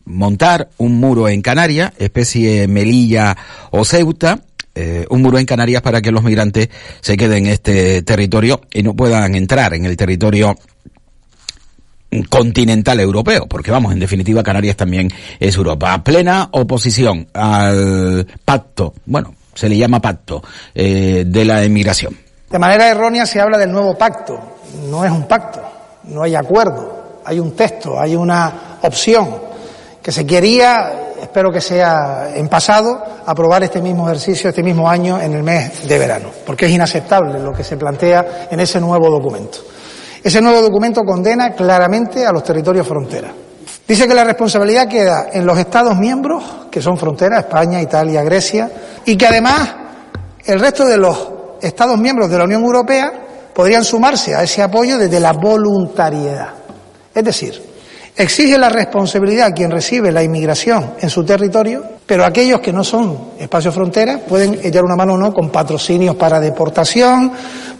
montar 0.05 0.69
un 0.77 0.99
muro 0.99 1.29
en 1.29 1.41
Canarias, 1.41 1.93
especie 1.97 2.67
Melilla 2.67 3.35
o 3.71 3.85
Ceuta, 3.85 4.41
eh, 4.75 5.05
un 5.09 5.21
muro 5.21 5.39
en 5.39 5.45
Canarias 5.45 5.81
para 5.81 6.01
que 6.01 6.11
los 6.11 6.23
migrantes 6.23 6.69
se 7.01 7.17
queden 7.17 7.45
en 7.45 7.53
este 7.53 8.01
territorio 8.03 8.61
y 8.73 8.83
no 8.83 8.95
puedan 8.95 9.35
entrar 9.35 9.73
en 9.73 9.85
el 9.85 9.97
territorio 9.97 10.57
continental 12.29 12.99
europeo, 12.99 13.47
porque 13.47 13.71
vamos, 13.71 13.93
en 13.93 13.99
definitiva 13.99 14.41
Canarias 14.41 14.75
también 14.75 15.09
es 15.39 15.55
Europa. 15.55 16.03
Plena 16.03 16.49
oposición 16.51 17.27
al 17.33 18.25
pacto, 18.43 18.93
bueno, 19.05 19.35
se 19.53 19.69
le 19.69 19.77
llama 19.77 20.01
pacto 20.01 20.41
eh, 20.73 21.23
de 21.25 21.45
la 21.45 21.63
emigración. 21.63 22.17
De 22.49 22.57
manera 22.57 22.89
errónea 22.89 23.25
se 23.25 23.39
habla 23.39 23.57
del 23.57 23.71
nuevo 23.71 23.95
pacto. 23.95 24.48
No 24.89 25.03
es 25.03 25.11
un 25.11 25.23
pacto, 25.23 25.61
no 26.03 26.23
hay 26.23 26.35
acuerdo, 26.35 26.99
hay 27.25 27.39
un 27.39 27.55
texto, 27.55 27.99
hay 27.99 28.15
una 28.15 28.77
opción 28.81 29.49
que 30.01 30.11
se 30.11 30.25
quería, 30.25 31.11
espero 31.21 31.51
que 31.51 31.61
sea 31.61 32.31
en 32.33 32.47
pasado, 32.47 33.03
aprobar 33.25 33.63
este 33.63 33.81
mismo 33.81 34.07
ejercicio, 34.07 34.49
este 34.49 34.63
mismo 34.63 34.89
año, 34.89 35.19
en 35.19 35.33
el 35.33 35.43
mes 35.43 35.87
de 35.87 35.99
verano, 35.99 36.29
porque 36.45 36.65
es 36.65 36.71
inaceptable 36.71 37.39
lo 37.39 37.51
que 37.51 37.63
se 37.63 37.77
plantea 37.77 38.47
en 38.49 38.59
ese 38.59 38.79
nuevo 38.79 39.09
documento. 39.09 39.59
Ese 40.23 40.41
nuevo 40.41 40.61
documento 40.61 41.03
condena 41.03 41.53
claramente 41.53 42.25
a 42.25 42.31
los 42.31 42.43
territorios 42.43 42.87
frontera. 42.87 43.31
Dice 43.87 44.07
que 44.07 44.13
la 44.13 44.23
responsabilidad 44.23 44.87
queda 44.87 45.27
en 45.31 45.45
los 45.45 45.57
Estados 45.57 45.97
miembros, 45.97 46.43
que 46.69 46.81
son 46.81 46.97
fronteras, 46.97 47.39
España, 47.39 47.81
Italia, 47.81 48.21
Grecia, 48.23 48.69
y 49.05 49.17
que 49.17 49.27
además 49.27 49.69
el 50.45 50.59
resto 50.59 50.85
de 50.85 50.97
los 50.97 51.29
Estados 51.61 51.97
miembros 51.97 52.29
de 52.29 52.37
la 52.37 52.43
Unión 52.43 52.63
Europea 52.63 53.28
podrían 53.59 53.83
sumarse 53.83 54.33
a 54.33 54.41
ese 54.41 54.61
apoyo 54.61 54.97
desde 54.97 55.19
la 55.19 55.33
voluntariedad. 55.33 56.47
Es 57.13 57.23
decir, 57.25 57.61
exige 58.15 58.57
la 58.57 58.69
responsabilidad 58.69 59.47
a 59.47 59.51
quien 59.51 59.69
recibe 59.69 60.13
la 60.13 60.23
inmigración 60.23 60.93
en 61.01 61.09
su 61.09 61.25
territorio, 61.25 61.83
pero 62.05 62.23
aquellos 62.23 62.61
que 62.61 62.71
no 62.71 62.85
son 62.85 63.31
espacios 63.37 63.75
fronteras 63.75 64.21
pueden 64.21 64.61
echar 64.63 64.85
una 64.85 64.95
mano 64.95 65.15
o 65.15 65.17
no 65.17 65.33
con 65.33 65.49
patrocinios 65.49 66.15
para 66.15 66.39
deportación, 66.39 67.33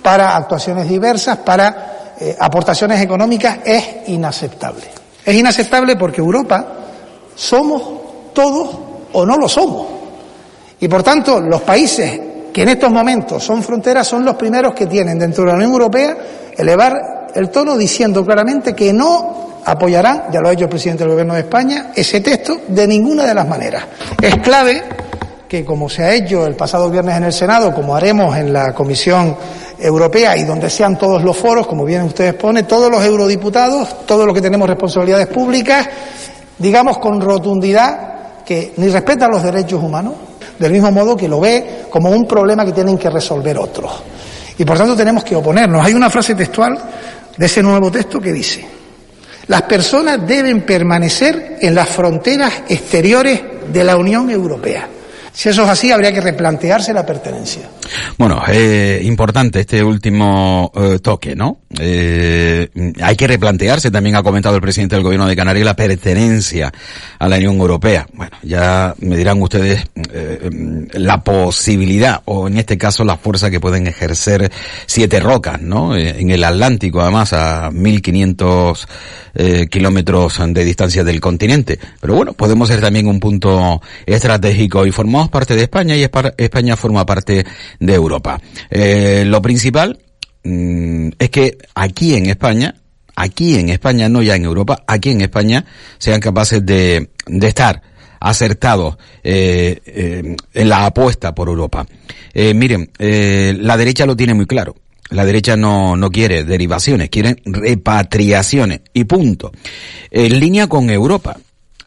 para 0.03 0.35
actuaciones 0.35 0.89
diversas, 0.89 1.37
para 1.37 2.15
eh, 2.19 2.35
aportaciones 2.37 2.99
económicas, 2.99 3.59
es 3.63 4.09
inaceptable. 4.09 4.83
Es 5.23 5.33
inaceptable 5.33 5.95
porque 5.95 6.19
Europa 6.19 6.73
somos 7.33 8.33
todos 8.33 8.69
o 9.13 9.25
no 9.25 9.37
lo 9.37 9.47
somos. 9.47 9.87
Y 10.81 10.89
por 10.89 11.03
tanto, 11.03 11.39
los 11.39 11.61
países 11.61 12.19
que 12.59 12.63
en 12.63 12.69
estos 12.71 12.91
momentos 12.91 13.41
son 13.41 13.63
fronteras, 13.63 14.05
son 14.05 14.25
los 14.25 14.35
primeros 14.35 14.73
que 14.73 14.85
tienen 14.85 15.17
dentro 15.17 15.45
de 15.45 15.51
la 15.51 15.55
Unión 15.55 15.71
Europea 15.71 16.17
elevar 16.57 17.29
el 17.33 17.49
tono 17.49 17.77
diciendo 17.77 18.25
claramente 18.25 18.75
que 18.75 18.91
no 18.91 19.61
apoyarán, 19.63 20.23
ya 20.29 20.41
lo 20.41 20.49
ha 20.49 20.51
hecho 20.51 20.65
el 20.65 20.69
presidente 20.69 21.05
del 21.05 21.11
Gobierno 21.11 21.35
de 21.35 21.39
España, 21.39 21.91
ese 21.95 22.19
texto 22.19 22.57
de 22.67 22.85
ninguna 22.85 23.23
de 23.23 23.33
las 23.33 23.47
maneras. 23.47 23.85
Es 24.21 24.39
clave 24.39 24.83
que 25.47 25.63
como 25.63 25.87
se 25.87 26.03
ha 26.03 26.13
hecho 26.13 26.45
el 26.45 26.55
pasado 26.55 26.89
viernes 26.89 27.15
en 27.15 27.23
el 27.23 27.31
Senado, 27.31 27.73
como 27.73 27.95
haremos 27.95 28.35
en 28.35 28.51
la 28.51 28.73
Comisión 28.73 29.37
Europea 29.79 30.35
y 30.35 30.43
donde 30.43 30.69
sean 30.69 30.97
todos 30.97 31.23
los 31.23 31.37
foros, 31.37 31.65
como 31.65 31.85
bien 31.85 32.01
ustedes 32.01 32.33
ponen, 32.33 32.67
todos 32.67 32.91
los 32.91 33.05
eurodiputados, 33.05 34.05
todos 34.05 34.25
los 34.25 34.35
que 34.35 34.41
tenemos 34.41 34.67
responsabilidades 34.67 35.27
públicas, 35.27 35.87
digamos 36.57 36.97
con 36.97 37.21
rotundidad 37.21 38.43
que 38.43 38.73
ni 38.75 38.89
respetan 38.89 39.31
los 39.31 39.43
derechos 39.43 39.81
humanos, 39.81 40.15
del 40.59 40.71
mismo 40.71 40.91
modo 40.91 41.15
que 41.15 41.27
lo 41.27 41.39
ve 41.39 41.85
como 41.89 42.09
un 42.09 42.27
problema 42.27 42.65
que 42.65 42.73
tienen 42.73 42.97
que 42.97 43.09
resolver 43.09 43.57
otros. 43.57 43.91
Y 44.57 44.65
por 44.65 44.77
tanto 44.77 44.95
tenemos 44.95 45.23
que 45.23 45.35
oponernos. 45.35 45.83
Hay 45.85 45.93
una 45.93 46.09
frase 46.09 46.35
textual 46.35 46.77
de 47.35 47.45
ese 47.45 47.63
nuevo 47.63 47.89
texto 47.89 48.19
que 48.19 48.33
dice, 48.33 48.65
las 49.47 49.61
personas 49.63 50.27
deben 50.27 50.65
permanecer 50.65 51.57
en 51.61 51.73
las 51.73 51.89
fronteras 51.89 52.63
exteriores 52.67 53.41
de 53.71 53.83
la 53.83 53.97
Unión 53.97 54.29
Europea. 54.29 54.87
Si 55.31 55.47
eso 55.47 55.63
es 55.63 55.69
así, 55.69 55.91
habría 55.91 56.11
que 56.11 56.21
replantearse 56.21 56.93
la 56.93 57.05
pertenencia. 57.05 57.63
Bueno, 58.17 58.41
eh, 58.47 59.01
importante 59.03 59.61
este 59.61 59.83
último 59.83 60.71
eh, 60.75 60.99
toque, 61.01 61.35
¿no? 61.35 61.59
Eh, 61.79 62.67
hay 63.01 63.15
que 63.15 63.27
replantearse, 63.27 63.91
también 63.91 64.15
ha 64.15 64.23
comentado 64.23 64.55
el 64.55 64.61
presidente 64.61 64.95
del 64.95 65.03
gobierno 65.03 65.27
de 65.27 65.35
Canarias, 65.35 65.65
la 65.65 65.75
pertenencia 65.75 66.71
a 67.19 67.27
la 67.27 67.37
Unión 67.37 67.57
Europea. 67.57 68.07
Bueno, 68.13 68.35
ya 68.41 68.95
me 68.99 69.17
dirán 69.17 69.41
ustedes 69.41 69.85
eh, 70.13 70.49
la 70.93 71.23
posibilidad, 71.23 72.21
o 72.25 72.47
en 72.47 72.57
este 72.57 72.77
caso 72.77 73.03
la 73.03 73.17
fuerza 73.17 73.51
que 73.51 73.59
pueden 73.59 73.87
ejercer 73.87 74.51
siete 74.85 75.19
rocas, 75.19 75.61
¿no? 75.61 75.95
Eh, 75.95 76.15
en 76.19 76.31
el 76.31 76.43
Atlántico, 76.43 77.01
además, 77.01 77.33
a 77.33 77.69
1500 77.71 78.87
eh, 79.35 79.67
kilómetros 79.69 80.39
de 80.47 80.65
distancia 80.65 81.03
del 81.03 81.19
continente. 81.19 81.79
Pero 82.01 82.15
bueno, 82.15 82.33
podemos 82.33 82.67
ser 82.67 82.81
también 82.81 83.07
un 83.07 83.19
punto 83.19 83.81
estratégico 84.05 84.85
y 84.85 84.91
formamos 84.91 85.29
parte 85.29 85.55
de 85.55 85.63
España 85.63 85.95
y 85.95 86.03
España 86.37 86.75
forma 86.75 87.05
parte 87.05 87.45
de 87.79 87.93
Europa. 87.93 88.41
Eh, 88.69 89.23
lo 89.25 89.41
principal 89.41 89.99
mm, 90.43 91.09
es 91.17 91.29
que 91.29 91.57
aquí 91.75 92.15
en 92.15 92.27
España, 92.27 92.75
aquí 93.15 93.57
en 93.57 93.69
España, 93.69 94.09
no 94.09 94.21
ya 94.21 94.35
en 94.35 94.45
Europa, 94.45 94.83
aquí 94.87 95.11
en 95.11 95.21
España 95.21 95.65
sean 95.97 96.19
capaces 96.19 96.65
de, 96.65 97.09
de 97.25 97.47
estar 97.47 97.81
acertados 98.19 98.97
eh, 99.23 99.79
eh, 99.85 100.35
en 100.53 100.69
la 100.69 100.85
apuesta 100.85 101.33
por 101.33 101.47
Europa. 101.47 101.85
Eh, 102.33 102.53
miren, 102.53 102.91
eh, 102.99 103.55
la 103.59 103.77
derecha 103.77 104.05
lo 104.05 104.15
tiene 104.15 104.33
muy 104.33 104.45
claro. 104.45 104.75
La 105.11 105.25
derecha 105.25 105.55
no, 105.55 105.95
no 105.95 106.11
quiere 106.11 106.43
derivaciones, 106.43 107.09
quieren 107.09 107.41
repatriaciones 107.45 108.81
y 108.93 109.05
punto. 109.05 109.51
En 110.11 110.39
línea 110.39 110.67
con 110.67 110.89
Europa. 110.89 111.37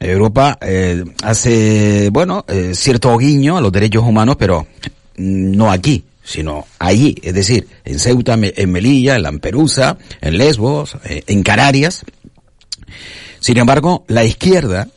Europa 0.00 0.58
eh, 0.60 1.04
hace, 1.22 2.10
bueno, 2.10 2.44
eh, 2.48 2.72
cierto 2.74 3.16
guiño 3.16 3.56
a 3.56 3.60
los 3.60 3.70
derechos 3.70 4.02
humanos, 4.02 4.34
pero 4.36 4.66
no 5.16 5.70
aquí, 5.70 6.04
sino 6.22 6.66
allí, 6.78 7.16
es 7.22 7.34
decir, 7.34 7.68
en 7.84 7.98
Ceuta, 7.98 8.36
en 8.40 8.72
Melilla, 8.72 9.16
en 9.16 9.22
Lamperusa, 9.22 9.98
en 10.20 10.38
Lesbos, 10.38 10.96
eh, 11.04 11.24
en 11.26 11.42
Canarias. 11.42 12.04
Sin 13.40 13.58
embargo, 13.58 14.04
la 14.08 14.24
izquierda, 14.24 14.88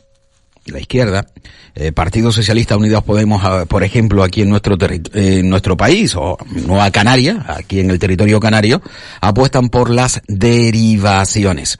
la 0.66 0.80
izquierda, 0.80 1.26
eh, 1.74 1.92
Partido 1.92 2.32
Socialista 2.32 2.76
Unidos 2.76 3.04
Podemos, 3.04 3.42
ah, 3.44 3.66
por 3.66 3.84
ejemplo, 3.84 4.22
aquí 4.22 4.42
en 4.42 4.48
nuestro 4.50 4.78
en 5.12 5.48
nuestro 5.48 5.76
país, 5.76 6.14
o 6.16 6.38
Nueva 6.66 6.90
Canaria, 6.90 7.44
aquí 7.48 7.80
en 7.80 7.90
el 7.90 7.98
territorio 7.98 8.40
canario, 8.40 8.80
apuestan 9.20 9.68
por 9.68 9.90
las 9.90 10.22
derivaciones. 10.26 11.78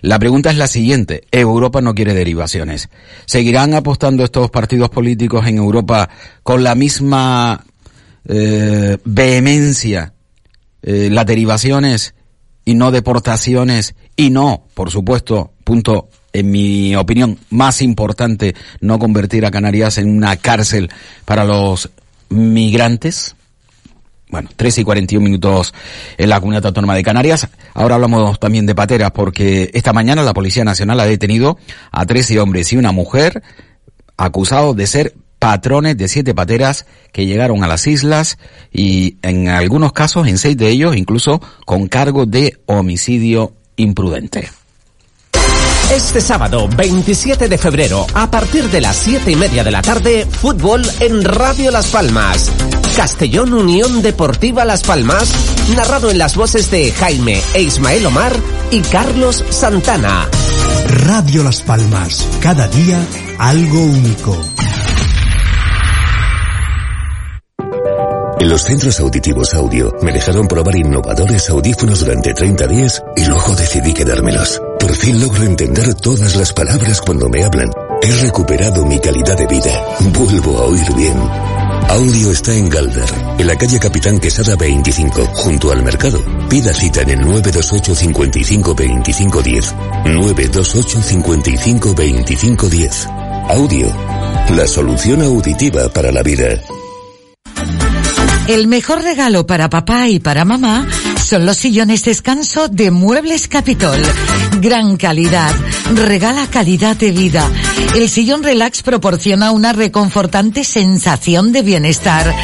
La 0.00 0.18
pregunta 0.18 0.50
es 0.50 0.56
la 0.56 0.66
siguiente. 0.66 1.24
Europa 1.30 1.80
no 1.80 1.94
quiere 1.94 2.14
derivaciones. 2.14 2.88
¿Seguirán 3.26 3.74
apostando 3.74 4.24
estos 4.24 4.50
partidos 4.50 4.90
políticos 4.90 5.46
en 5.46 5.58
Europa 5.58 6.08
con 6.42 6.64
la 6.64 6.74
misma 6.74 7.64
eh, 8.28 8.98
vehemencia 9.04 10.14
eh, 10.82 11.08
las 11.10 11.26
derivaciones 11.26 12.14
y 12.64 12.74
no 12.74 12.90
deportaciones 12.90 13.94
y 14.16 14.30
no, 14.30 14.66
por 14.74 14.90
supuesto, 14.90 15.52
punto 15.64 16.08
en 16.32 16.50
mi 16.50 16.96
opinión 16.96 17.38
más 17.50 17.82
importante, 17.82 18.54
no 18.80 18.98
convertir 18.98 19.44
a 19.44 19.50
Canarias 19.50 19.98
en 19.98 20.16
una 20.16 20.36
cárcel 20.36 20.90
para 21.24 21.44
los 21.44 21.90
migrantes? 22.28 23.36
Bueno, 24.32 24.48
13 24.56 24.80
y 24.80 24.84
41 24.84 25.22
minutos 25.22 25.74
en 26.16 26.30
la 26.30 26.40
comunidad 26.40 26.64
autónoma 26.64 26.94
de 26.94 27.02
Canarias. 27.02 27.48
Ahora 27.74 27.96
hablamos 27.96 28.40
también 28.40 28.64
de 28.64 28.74
pateras 28.74 29.10
porque 29.10 29.70
esta 29.74 29.92
mañana 29.92 30.22
la 30.22 30.32
Policía 30.32 30.64
Nacional 30.64 30.98
ha 31.00 31.04
detenido 31.04 31.58
a 31.90 32.06
13 32.06 32.40
hombres 32.40 32.72
y 32.72 32.78
una 32.78 32.92
mujer 32.92 33.42
acusados 34.16 34.74
de 34.74 34.86
ser 34.86 35.14
patrones 35.38 35.98
de 35.98 36.08
siete 36.08 36.34
pateras 36.34 36.86
que 37.12 37.26
llegaron 37.26 37.62
a 37.62 37.68
las 37.68 37.86
islas 37.86 38.38
y 38.72 39.18
en 39.20 39.48
algunos 39.48 39.92
casos, 39.92 40.26
en 40.26 40.38
seis 40.38 40.56
de 40.56 40.70
ellos, 40.70 40.96
incluso 40.96 41.42
con 41.66 41.88
cargo 41.88 42.24
de 42.24 42.58
homicidio 42.64 43.52
imprudente. 43.76 44.48
Este 45.92 46.22
sábado 46.22 46.70
27 46.74 47.50
de 47.50 47.58
febrero, 47.58 48.06
a 48.14 48.30
partir 48.30 48.70
de 48.70 48.80
las 48.80 48.96
7 48.96 49.30
y 49.30 49.36
media 49.36 49.62
de 49.62 49.70
la 49.70 49.82
tarde, 49.82 50.24
fútbol 50.24 50.82
en 51.00 51.22
Radio 51.22 51.70
Las 51.70 51.88
Palmas. 51.88 52.50
Castellón 52.96 53.52
Unión 53.52 54.00
Deportiva 54.00 54.64
Las 54.64 54.84
Palmas, 54.84 55.30
narrado 55.76 56.10
en 56.10 56.16
las 56.16 56.34
voces 56.34 56.70
de 56.70 56.92
Jaime 56.92 57.42
e 57.52 57.60
Ismael 57.60 58.06
Omar 58.06 58.32
y 58.70 58.80
Carlos 58.80 59.44
Santana. 59.50 60.26
Radio 61.04 61.44
Las 61.44 61.60
Palmas, 61.60 62.26
cada 62.40 62.66
día 62.68 62.98
algo 63.38 63.82
único. 63.82 64.40
En 68.40 68.48
los 68.48 68.62
centros 68.62 68.98
auditivos 68.98 69.52
audio 69.52 69.94
me 70.00 70.10
dejaron 70.10 70.48
probar 70.48 70.74
innovadores 70.74 71.50
audífonos 71.50 72.00
durante 72.00 72.32
30 72.32 72.66
días 72.66 73.04
y 73.14 73.26
luego 73.26 73.54
decidí 73.54 73.92
quedármelos. 73.92 74.58
Por 74.92 75.00
fin 75.00 75.18
logro 75.22 75.44
entender 75.44 75.94
todas 75.94 76.36
las 76.36 76.52
palabras 76.52 77.00
cuando 77.00 77.26
me 77.30 77.42
hablan. 77.42 77.70
He 78.02 78.12
recuperado 78.16 78.84
mi 78.84 79.00
calidad 79.00 79.38
de 79.38 79.46
vida. 79.46 79.96
Vuelvo 80.00 80.58
a 80.58 80.64
oír 80.64 80.94
bien. 80.94 81.16
Audio 81.88 82.30
está 82.30 82.52
en 82.52 82.68
Galder, 82.68 83.08
en 83.38 83.46
la 83.46 83.56
calle 83.56 83.78
Capitán 83.78 84.18
Quesada 84.18 84.54
25, 84.54 85.24
junto 85.32 85.72
al 85.72 85.82
mercado. 85.82 86.22
Pida 86.50 86.74
cita 86.74 87.00
en 87.00 87.08
el 87.08 87.20
928 87.20 87.94
55 87.94 88.74
25 88.74 89.42
10. 89.42 89.74
928 90.04 91.02
55 91.02 91.94
25 91.94 92.68
10. 92.68 93.06
Audio, 93.48 93.86
la 94.54 94.66
solución 94.66 95.22
auditiva 95.22 95.88
para 95.88 96.12
la 96.12 96.22
vida. 96.22 96.60
El 98.46 98.68
mejor 98.68 99.00
regalo 99.02 99.46
para 99.46 99.70
papá 99.70 100.08
y 100.08 100.18
para 100.18 100.44
mamá 100.44 100.86
son 101.22 101.46
los 101.46 101.56
sillones 101.56 102.04
descanso 102.04 102.68
de 102.68 102.90
Muebles 102.90 103.48
Capitol. 103.48 104.00
Gran 104.60 104.96
calidad, 104.96 105.54
regala 105.94 106.46
calidad 106.48 106.96
de 106.96 107.12
vida. 107.12 107.48
El 107.94 108.08
sillón 108.08 108.42
relax 108.42 108.82
proporciona 108.82 109.50
una 109.50 109.72
reconfortante 109.72 110.64
sensación 110.64 111.52
de 111.52 111.62
bienestar, 111.62 112.34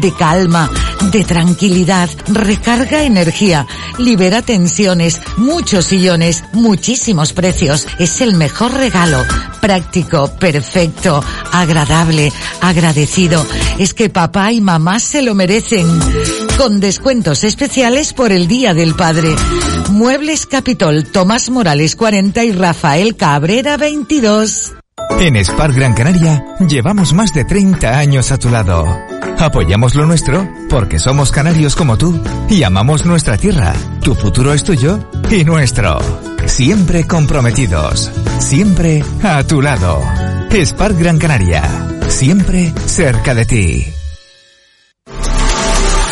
de 0.00 0.12
calma, 0.14 0.70
de 1.12 1.24
tranquilidad, 1.24 2.08
recarga 2.26 3.04
energía, 3.04 3.66
libera 3.98 4.42
tensiones, 4.42 5.20
muchos 5.36 5.86
sillones, 5.86 6.44
muchísimos 6.52 7.32
precios. 7.32 7.86
Es 7.98 8.20
el 8.20 8.34
mejor 8.34 8.74
regalo, 8.74 9.24
práctico, 9.60 10.28
perfecto, 10.38 11.22
agradable, 11.52 12.32
agradecido. 12.60 13.46
Es 13.78 13.94
que 13.94 14.10
papá 14.10 14.52
y 14.52 14.60
mamá 14.60 14.98
se 14.98 15.22
lo 15.22 15.34
merecen. 15.34 15.86
Con 16.58 16.78
descuentos 16.78 17.44
especiales 17.44 18.12
por 18.12 18.30
el 18.30 18.46
Día 18.46 18.74
del 18.74 18.94
Padre. 18.94 19.34
Muebles 19.90 20.46
Capitol, 20.46 21.04
Tomás 21.04 21.50
Morales 21.50 21.96
40 21.96 22.44
y 22.44 22.52
Rafael 22.52 23.16
Cabrera 23.16 23.76
22. 23.76 24.72
En 25.20 25.36
Spark 25.44 25.74
Gran 25.74 25.94
Canaria 25.94 26.44
llevamos 26.60 27.12
más 27.12 27.34
de 27.34 27.44
30 27.44 27.98
años 27.98 28.30
a 28.30 28.38
tu 28.38 28.50
lado. 28.50 28.86
Apoyamos 29.38 29.94
lo 29.94 30.06
nuestro 30.06 30.48
porque 30.70 30.98
somos 30.98 31.32
canarios 31.32 31.74
como 31.74 31.98
tú 31.98 32.18
y 32.48 32.62
amamos 32.62 33.04
nuestra 33.04 33.36
tierra. 33.36 33.74
Tu 34.02 34.14
futuro 34.14 34.54
es 34.54 34.62
tuyo 34.62 35.00
y 35.30 35.44
nuestro. 35.44 35.98
Siempre 36.46 37.06
comprometidos. 37.06 38.10
Siempre 38.38 39.02
a 39.22 39.42
tu 39.44 39.60
lado. 39.60 40.00
Spark 40.52 40.96
Gran 40.98 41.18
Canaria. 41.18 41.62
Siempre 42.08 42.72
cerca 42.86 43.34
de 43.34 43.44
ti. 43.44 44.03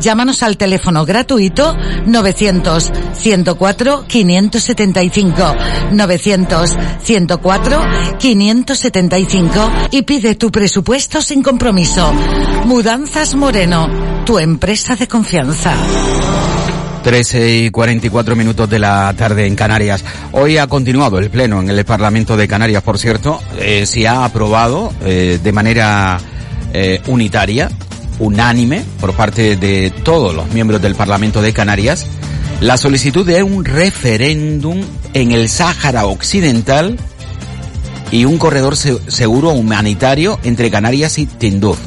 Llámanos 0.00 0.42
al 0.42 0.56
teléfono 0.56 1.04
gratuito 1.04 1.76
900 2.06 2.92
104 3.14 4.04
575 4.06 5.54
900 5.92 6.76
104 7.02 7.80
575 8.18 9.70
y 9.90 10.02
pide 10.02 10.34
tu 10.34 10.50
presupuesto 10.50 11.22
sin 11.22 11.42
compromiso. 11.42 12.12
Mudanzas 12.64 13.34
Moreno, 13.34 13.88
tu 14.24 14.38
empresa 14.38 14.96
de 14.96 15.08
confianza. 15.08 15.74
13 17.06 17.58
y 17.58 17.70
44 17.70 18.34
minutos 18.34 18.68
de 18.68 18.80
la 18.80 19.14
tarde 19.16 19.46
en 19.46 19.54
Canarias. 19.54 20.04
Hoy 20.32 20.58
ha 20.58 20.66
continuado 20.66 21.20
el 21.20 21.30
pleno 21.30 21.60
en 21.60 21.70
el 21.70 21.84
Parlamento 21.84 22.36
de 22.36 22.48
Canarias, 22.48 22.82
por 22.82 22.98
cierto. 22.98 23.40
Eh, 23.60 23.86
se 23.86 24.08
ha 24.08 24.24
aprobado 24.24 24.92
eh, 25.04 25.38
de 25.40 25.52
manera 25.52 26.18
eh, 26.72 27.00
unitaria, 27.06 27.70
unánime, 28.18 28.84
por 29.00 29.12
parte 29.14 29.56
de 29.56 29.90
todos 30.02 30.34
los 30.34 30.48
miembros 30.52 30.80
del 30.82 30.94
Parlamento 30.94 31.42
de 31.42 31.52
Canarias, 31.52 32.06
la 32.60 32.76
solicitud 32.76 33.26
de 33.26 33.42
un 33.42 33.64
referéndum 33.64 34.80
en 35.14 35.32
el 35.32 35.48
Sáhara 35.48 36.06
Occidental 36.06 36.96
y 38.10 38.24
un 38.24 38.38
corredor 38.38 38.76
se- 38.76 38.98
seguro 39.10 39.50
humanitario 39.50 40.38
entre 40.44 40.70
Canarias 40.70 41.18
y 41.18 41.26
Tinduf. 41.26 41.78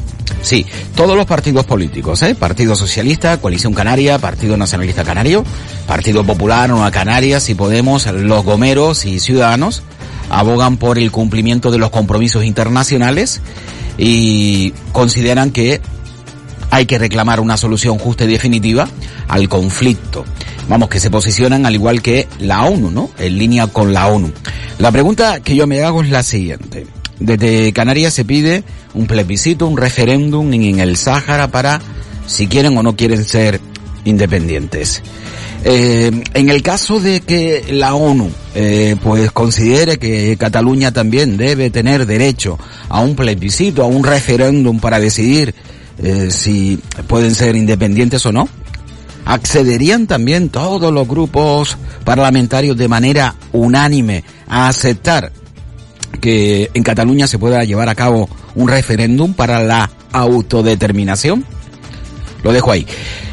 Sí, 0.42 0.64
todos 0.94 1.16
los 1.16 1.26
partidos 1.26 1.66
políticos, 1.66 2.22
¿eh? 2.22 2.34
Partido 2.34 2.74
Socialista, 2.76 3.36
Coalición 3.38 3.74
Canaria, 3.74 4.18
Partido 4.18 4.56
Nacionalista 4.56 5.02
Canario, 5.04 5.44
Partido 5.86 6.24
Popular, 6.24 6.70
Nueva 6.70 6.90
Canarias 6.90 7.50
y 7.50 7.54
Podemos, 7.54 8.06
los 8.06 8.44
gomeros 8.44 9.04
y 9.04 9.18
ciudadanos 9.18 9.82
abogan 10.30 10.76
por 10.76 10.98
el 10.98 11.10
cumplimiento 11.10 11.70
de 11.72 11.78
los 11.78 11.90
compromisos 11.90 12.44
internacionales 12.44 13.40
y 13.98 14.72
consideran 14.92 15.50
que 15.50 15.80
hay 16.70 16.86
que 16.86 16.98
reclamar 16.98 17.40
una 17.40 17.56
solución 17.56 17.98
justa 17.98 18.24
y 18.24 18.28
definitiva 18.28 18.88
al 19.28 19.48
conflicto. 19.48 20.24
Vamos, 20.68 20.88
que 20.88 21.00
se 21.00 21.10
posicionan 21.10 21.66
al 21.66 21.74
igual 21.74 22.00
que 22.00 22.28
la 22.38 22.64
ONU, 22.64 22.90
¿no? 22.90 23.10
En 23.18 23.38
línea 23.38 23.66
con 23.66 23.92
la 23.92 24.06
ONU. 24.06 24.32
La 24.78 24.92
pregunta 24.92 25.40
que 25.40 25.56
yo 25.56 25.66
me 25.66 25.82
hago 25.82 26.02
es 26.02 26.10
la 26.10 26.22
siguiente. 26.22 26.86
Desde 27.18 27.72
Canarias 27.72 28.14
se 28.14 28.24
pide 28.24 28.64
un 28.94 29.06
plebiscito, 29.06 29.66
un 29.66 29.76
referéndum 29.76 30.52
en 30.52 30.80
el 30.80 30.96
Sáhara 30.96 31.48
para 31.48 31.80
si 32.26 32.46
quieren 32.46 32.78
o 32.78 32.82
no 32.82 32.96
quieren 32.96 33.24
ser 33.24 33.60
independientes. 34.04 35.02
Eh, 35.62 36.10
en 36.32 36.48
el 36.48 36.62
caso 36.62 37.00
de 37.00 37.20
que 37.20 37.64
la 37.72 37.94
ONU 37.94 38.30
eh, 38.54 38.96
pues 39.02 39.30
considere 39.30 39.98
que 39.98 40.36
Cataluña 40.38 40.90
también 40.92 41.36
debe 41.36 41.68
tener 41.68 42.06
derecho 42.06 42.58
a 42.88 43.00
un 43.00 43.14
plebiscito, 43.14 43.82
a 43.82 43.86
un 43.86 44.02
referéndum 44.02 44.80
para 44.80 44.98
decidir 44.98 45.54
eh, 46.02 46.30
si 46.30 46.78
pueden 47.06 47.34
ser 47.34 47.56
independientes 47.56 48.24
o 48.26 48.32
no, 48.32 48.48
accederían 49.24 50.06
también 50.06 50.48
todos 50.48 50.92
los 50.92 51.06
grupos 51.06 51.76
parlamentarios 52.04 52.76
de 52.76 52.88
manera 52.88 53.34
unánime 53.52 54.24
a 54.48 54.68
aceptar 54.68 55.32
que 56.20 56.70
en 56.74 56.82
Cataluña 56.82 57.26
se 57.26 57.38
pueda 57.38 57.64
llevar 57.64 57.88
a 57.88 57.94
cabo 57.94 58.28
un 58.54 58.68
referéndum 58.68 59.34
para 59.34 59.62
la 59.62 59.90
autodeterminación? 60.12 61.44
Lo 62.42 62.52
dejo 62.52 62.72
ahí. 62.72 62.86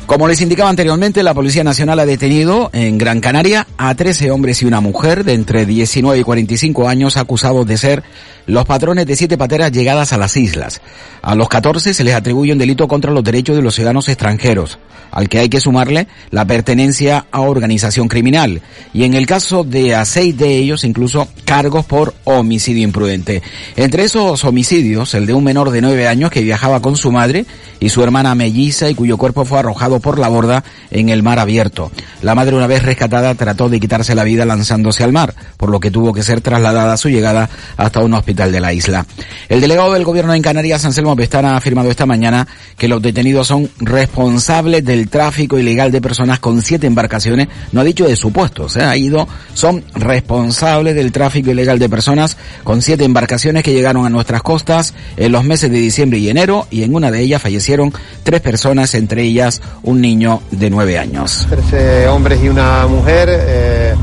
Como 0.08 0.30
les 0.30 0.40
indicaba 0.40 0.70
anteriormente, 0.70 1.22
la 1.22 1.34
Policía 1.34 1.66
Nacional 1.66 2.00
ha 2.00 2.06
detenido 2.06 2.70
en 2.72 2.98
Gran 2.98 3.20
Canaria 3.20 3.68
a 3.78 3.94
13 3.94 4.32
hombres 4.32 4.62
y 4.62 4.66
una 4.66 4.80
mujer 4.80 5.26
de 5.26 5.34
entre 5.34 5.66
19 5.66 6.20
y 6.20 6.24
45 6.24 6.88
años 6.88 7.18
acusados 7.18 7.68
de 7.68 7.78
ser 7.78 8.04
los 8.46 8.64
patrones 8.64 9.06
de 9.06 9.18
siete 9.18 9.38
pateras 9.38 9.74
llegadas 9.74 10.14
a 10.14 10.18
las 10.18 10.38
islas. 10.38 10.82
A 11.22 11.36
los 11.36 11.50
14 11.50 11.94
se 11.94 12.04
les 12.06 12.16
atribuye 12.16 12.54
un 12.54 12.58
delito 12.58 12.88
contra 12.88 13.12
los 13.12 13.24
derechos 13.24 13.58
de 13.58 13.62
los 13.62 13.76
ciudadanos 13.76 14.08
extranjeros, 14.08 14.80
al 15.12 15.28
que 15.28 15.40
hay 15.40 15.50
que 15.50 15.60
sumarle 15.60 16.08
la 16.32 16.46
pertenencia 16.46 17.26
a 17.30 17.42
organización 17.42 18.08
criminal. 18.08 18.62
Y 18.94 19.04
en 19.04 19.14
el 19.14 19.26
caso 19.26 19.66
de 19.66 19.94
a 19.94 20.06
seis 20.06 20.38
de 20.38 20.56
ellos, 20.56 20.86
incluso 20.86 21.28
cargos 21.44 21.86
por 21.86 22.14
homicidio 22.24 22.84
imprudente. 22.84 23.42
Entre 23.76 24.06
esos 24.06 24.46
homicidios, 24.46 25.14
el 25.14 25.26
de 25.26 25.34
un 25.34 25.44
menor 25.44 25.70
de 25.70 25.82
nueve 25.82 26.08
años 26.08 26.32
que 26.32 26.42
viajaba 26.42 26.82
con 26.82 26.96
su 26.96 27.12
madre 27.12 27.46
y 27.82 27.90
su 27.90 28.02
hermana 28.02 28.34
melliza 28.36 28.90
y 28.90 28.96
cuyo 28.96 29.18
cuerpo 29.18 29.44
fue 29.44 29.60
arrojado 29.60 29.97
por 30.00 30.20
la 30.20 30.28
borda 30.28 30.64
en 30.92 31.10
el 31.10 31.24
mar 31.24 31.40
abierto. 31.40 31.92
La 32.22 32.36
madre 32.36 32.56
una 32.56 32.68
vez 32.68 32.84
rescatada 32.84 33.36
trató 33.36 33.70
de 33.70 33.80
quitarse 33.80 34.16
la 34.16 34.24
vida 34.24 34.46
lanzándose 34.46 35.04
al 35.04 35.14
mar, 35.14 35.34
por 35.58 35.70
lo 35.70 35.80
que 35.80 35.92
tuvo 35.92 36.14
que 36.14 36.24
ser 36.24 36.42
trasladada 36.42 36.94
a 36.94 36.98
su 36.98 37.10
llegada 37.10 37.50
hasta 37.78 38.00
un 38.00 38.14
hospital 38.14 38.52
de 38.52 38.60
la 38.60 38.74
isla. 38.74 39.06
El 39.50 39.62
delegado 39.62 39.94
del 39.94 40.04
gobierno 40.04 40.34
en 40.34 40.42
Canarias, 40.42 40.86
Anselmo 40.86 41.16
Pestana, 41.16 41.54
ha 41.54 41.58
afirmado 41.58 41.90
esta 41.90 42.06
mañana 42.06 42.48
que 42.78 42.88
los 42.88 43.02
detenidos 43.02 43.48
son 43.48 43.70
responsables 43.80 44.84
del 44.84 45.10
tráfico 45.10 45.60
ilegal 45.60 45.92
de 45.92 46.02
personas 46.02 46.40
con 46.40 46.62
siete 46.62 46.88
embarcaciones, 46.88 47.48
no 47.72 47.82
ha 47.82 47.84
dicho 47.84 48.08
de 48.08 48.16
supuestos, 48.16 48.78
ha 48.78 48.96
ido, 48.98 49.28
son 49.54 49.84
responsables 49.94 50.96
del 50.96 51.12
tráfico 51.12 51.52
ilegal 51.52 51.80
de 51.80 51.90
personas 51.90 52.38
con 52.64 52.82
siete 52.82 53.04
embarcaciones 53.04 53.64
que 53.64 53.74
llegaron 53.74 54.06
a 54.06 54.10
nuestras 54.10 54.42
costas 54.42 54.94
en 55.18 55.32
los 55.32 55.44
meses 55.44 55.72
de 55.72 55.78
diciembre 55.78 56.20
y 56.20 56.30
enero 56.30 56.68
y 56.70 56.84
en 56.84 56.96
una 56.96 57.12
de 57.12 57.22
ellas 57.22 57.42
fallecieron 57.42 57.94
tres 58.24 58.42
personas, 58.42 58.94
entre 58.96 59.24
ellas 59.24 59.62
un 59.88 60.02
niño 60.02 60.42
de 60.52 60.70
nueve 60.70 61.00
años. 61.00 61.48
13 61.50 62.10
hombres 62.10 62.44
y 62.44 62.50
una 62.50 62.86
mujer 62.88 63.30
eh, 63.32 63.96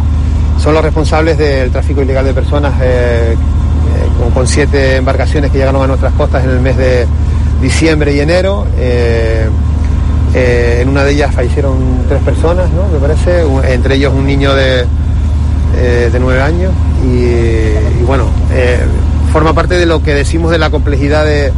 son 0.59 0.73
los 0.73 0.83
responsables 0.83 1.37
del 1.37 1.71
tráfico 1.71 2.01
ilegal 2.01 2.25
de 2.25 2.33
personas 2.33 2.73
eh, 2.81 3.35
eh, 3.35 3.37
con, 4.33 4.47
siete 4.47 4.97
embarcaciones 4.97 5.51
que 5.51 5.59
llegaron 5.59 5.83
a 5.83 5.87
nuestras 5.87 6.15
costas 6.15 6.43
en 6.45 6.51
el 6.51 6.61
mes 6.61 6.79
de 6.79 7.07
diciembre 7.61 8.15
y 8.15 8.21
enero. 8.21 8.67
En 10.35 10.89
una 10.89 11.05
de 11.05 11.13
ellas 11.13 11.35
fallecieron 11.35 11.77
tres 12.09 12.23
personas, 12.23 12.71
¿no? 12.71 12.89
Me 12.89 12.99
parece, 12.99 13.45
entre 13.73 13.97
ellos 13.97 14.13
un 14.15 14.27
niño 14.27 14.55
de, 14.55 14.87
de 16.11 16.19
nueve 16.19 16.41
años 16.41 16.73
y, 17.05 18.03
bueno, 18.05 18.27
forma 19.33 19.53
parte 19.53 19.77
de 19.77 19.87
lo 19.87 20.03
que 20.03 20.15
decimos 20.15 20.51
de 20.51 20.59
la 20.59 20.71
complejidad 20.71 21.25
de, 21.25 21.53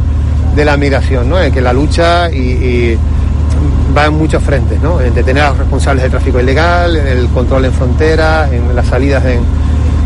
la 0.65 0.77
migración, 0.77 1.29
¿no? 1.29 1.37
Que 1.51 1.61
la 1.61 1.73
lucha 1.73 2.29
y 2.29 2.97
va 3.97 4.05
en 4.05 4.13
muchos 4.13 4.43
frentes, 4.43 4.79
¿no? 4.79 5.01
En 5.01 5.13
detener 5.13 5.43
a 5.43 5.49
los 5.49 5.57
responsables 5.57 6.03
del 6.03 6.11
tráfico 6.11 6.39
ilegal, 6.39 6.95
en 6.95 7.07
el 7.07 7.27
control 7.29 7.65
en 7.65 7.73
fronteras, 7.73 8.51
en 8.51 8.75
las 8.75 8.85
salidas 8.85 9.25
en, 9.25 9.41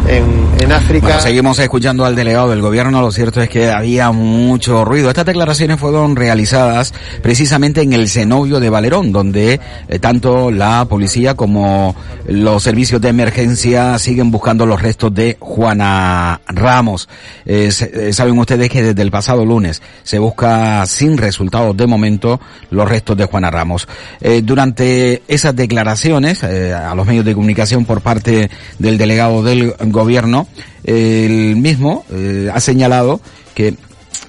en, 0.07 0.63
en 0.63 0.71
África. 0.71 1.19
Seguimos 1.19 1.59
escuchando 1.59 2.05
al 2.05 2.15
delegado 2.15 2.49
del 2.49 2.61
gobierno. 2.61 3.01
Lo 3.01 3.11
cierto 3.11 3.41
es 3.41 3.49
que 3.49 3.69
había 3.69 4.11
mucho 4.11 4.85
ruido. 4.85 5.09
Estas 5.09 5.25
declaraciones 5.25 5.79
fueron 5.79 6.15
realizadas 6.15 6.93
precisamente 7.21 7.81
en 7.81 7.93
el 7.93 8.07
cenobio 8.09 8.59
de 8.59 8.69
Valerón, 8.69 9.11
donde 9.11 9.59
eh, 9.87 9.99
tanto 9.99 10.51
la 10.51 10.85
policía 10.85 11.35
como 11.35 11.95
los 12.27 12.63
servicios 12.63 13.01
de 13.01 13.09
emergencia 13.09 13.97
siguen 13.97 14.31
buscando 14.31 14.65
los 14.65 14.81
restos 14.81 15.13
de 15.13 15.37
Juana 15.39 16.41
Ramos. 16.47 17.09
Eh, 17.45 17.71
eh, 17.79 18.13
saben 18.13 18.37
ustedes 18.37 18.69
que 18.69 18.83
desde 18.83 19.01
el 19.01 19.11
pasado 19.11 19.45
lunes 19.45 19.81
se 20.03 20.19
busca 20.19 20.85
sin 20.85 21.17
resultados 21.17 21.75
de 21.75 21.87
momento 21.87 22.39
los 22.69 22.87
restos 22.87 23.17
de 23.17 23.25
Juana 23.25 23.51
Ramos. 23.51 23.87
Durante 24.43 25.21
esas 25.27 25.55
declaraciones 25.55 26.43
a 26.43 26.93
los 26.95 27.05
medios 27.05 27.25
de 27.25 27.33
comunicación 27.33 27.85
por 27.85 28.01
parte 28.01 28.49
del 28.79 28.97
delegado 28.97 29.43
del 29.43 29.73
gobierno, 29.91 30.47
el 30.83 31.55
mismo 31.55 32.05
eh, 32.11 32.49
ha 32.53 32.59
señalado 32.59 33.21
que 33.53 33.75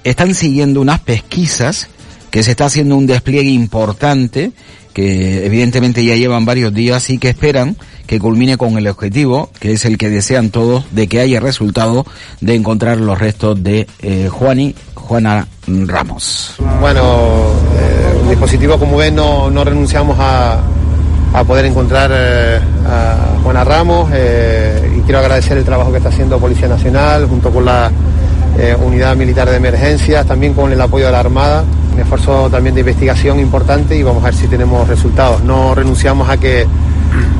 están 0.03 0.35
siguiendo 0.35 0.81
unas 0.81 0.99
pesquisas, 0.99 1.87
que 2.29 2.43
se 2.43 2.51
está 2.51 2.65
haciendo 2.65 2.95
un 2.95 3.07
despliegue 3.07 3.49
importante, 3.49 4.51
que 4.93 5.45
evidentemente 5.45 6.05
ya 6.05 6.15
llevan 6.15 6.45
varios 6.45 6.73
días 6.73 7.09
y 7.09 7.17
que 7.17 7.29
esperan 7.29 7.75
que 8.05 8.19
culmine 8.19 8.57
con 8.57 8.77
el 8.77 8.87
objetivo, 8.87 9.49
que 9.59 9.73
es 9.73 9.85
el 9.85 9.97
que 9.97 10.09
desean 10.09 10.49
todos, 10.49 10.85
de 10.91 11.07
que 11.07 11.19
haya 11.19 11.39
resultado 11.39 12.05
de 12.41 12.55
encontrar 12.55 12.97
los 12.97 13.17
restos 13.17 13.63
de 13.63 13.87
eh, 14.01 14.29
Juana 14.29 15.47
Ramos. 15.67 16.55
Bueno, 16.79 17.53
eh, 17.79 18.19
el 18.21 18.29
dispositivo, 18.29 18.77
como 18.77 18.97
ven, 18.97 19.15
no, 19.15 19.49
no 19.49 19.63
renunciamos 19.63 20.17
a, 20.19 20.61
a 21.33 21.43
poder 21.43 21.65
encontrar 21.65 22.11
eh, 22.13 22.59
a 22.85 23.39
Juana 23.41 23.63
Ramos 23.63 24.11
quiero 25.05 25.19
agradecer 25.19 25.57
el 25.57 25.63
trabajo 25.65 25.91
que 25.91 25.97
está 25.97 26.09
haciendo 26.09 26.39
Policía 26.39 26.67
Nacional 26.67 27.27
junto 27.27 27.49
con 27.51 27.65
la 27.65 27.91
eh, 28.57 28.75
Unidad 28.83 29.15
Militar 29.15 29.49
de 29.49 29.57
Emergencias, 29.57 30.25
también 30.25 30.53
con 30.53 30.71
el 30.71 30.79
apoyo 30.81 31.05
de 31.07 31.11
la 31.11 31.19
Armada, 31.19 31.63
un 31.93 31.99
esfuerzo 31.99 32.49
también 32.49 32.73
de 32.75 32.81
investigación 32.81 33.39
importante 33.39 33.95
y 33.95 34.03
vamos 34.03 34.23
a 34.23 34.27
ver 34.27 34.35
si 34.35 34.47
tenemos 34.47 34.87
resultados. 34.87 35.43
No 35.43 35.73
renunciamos 35.75 36.29
a 36.29 36.37
que, 36.37 36.65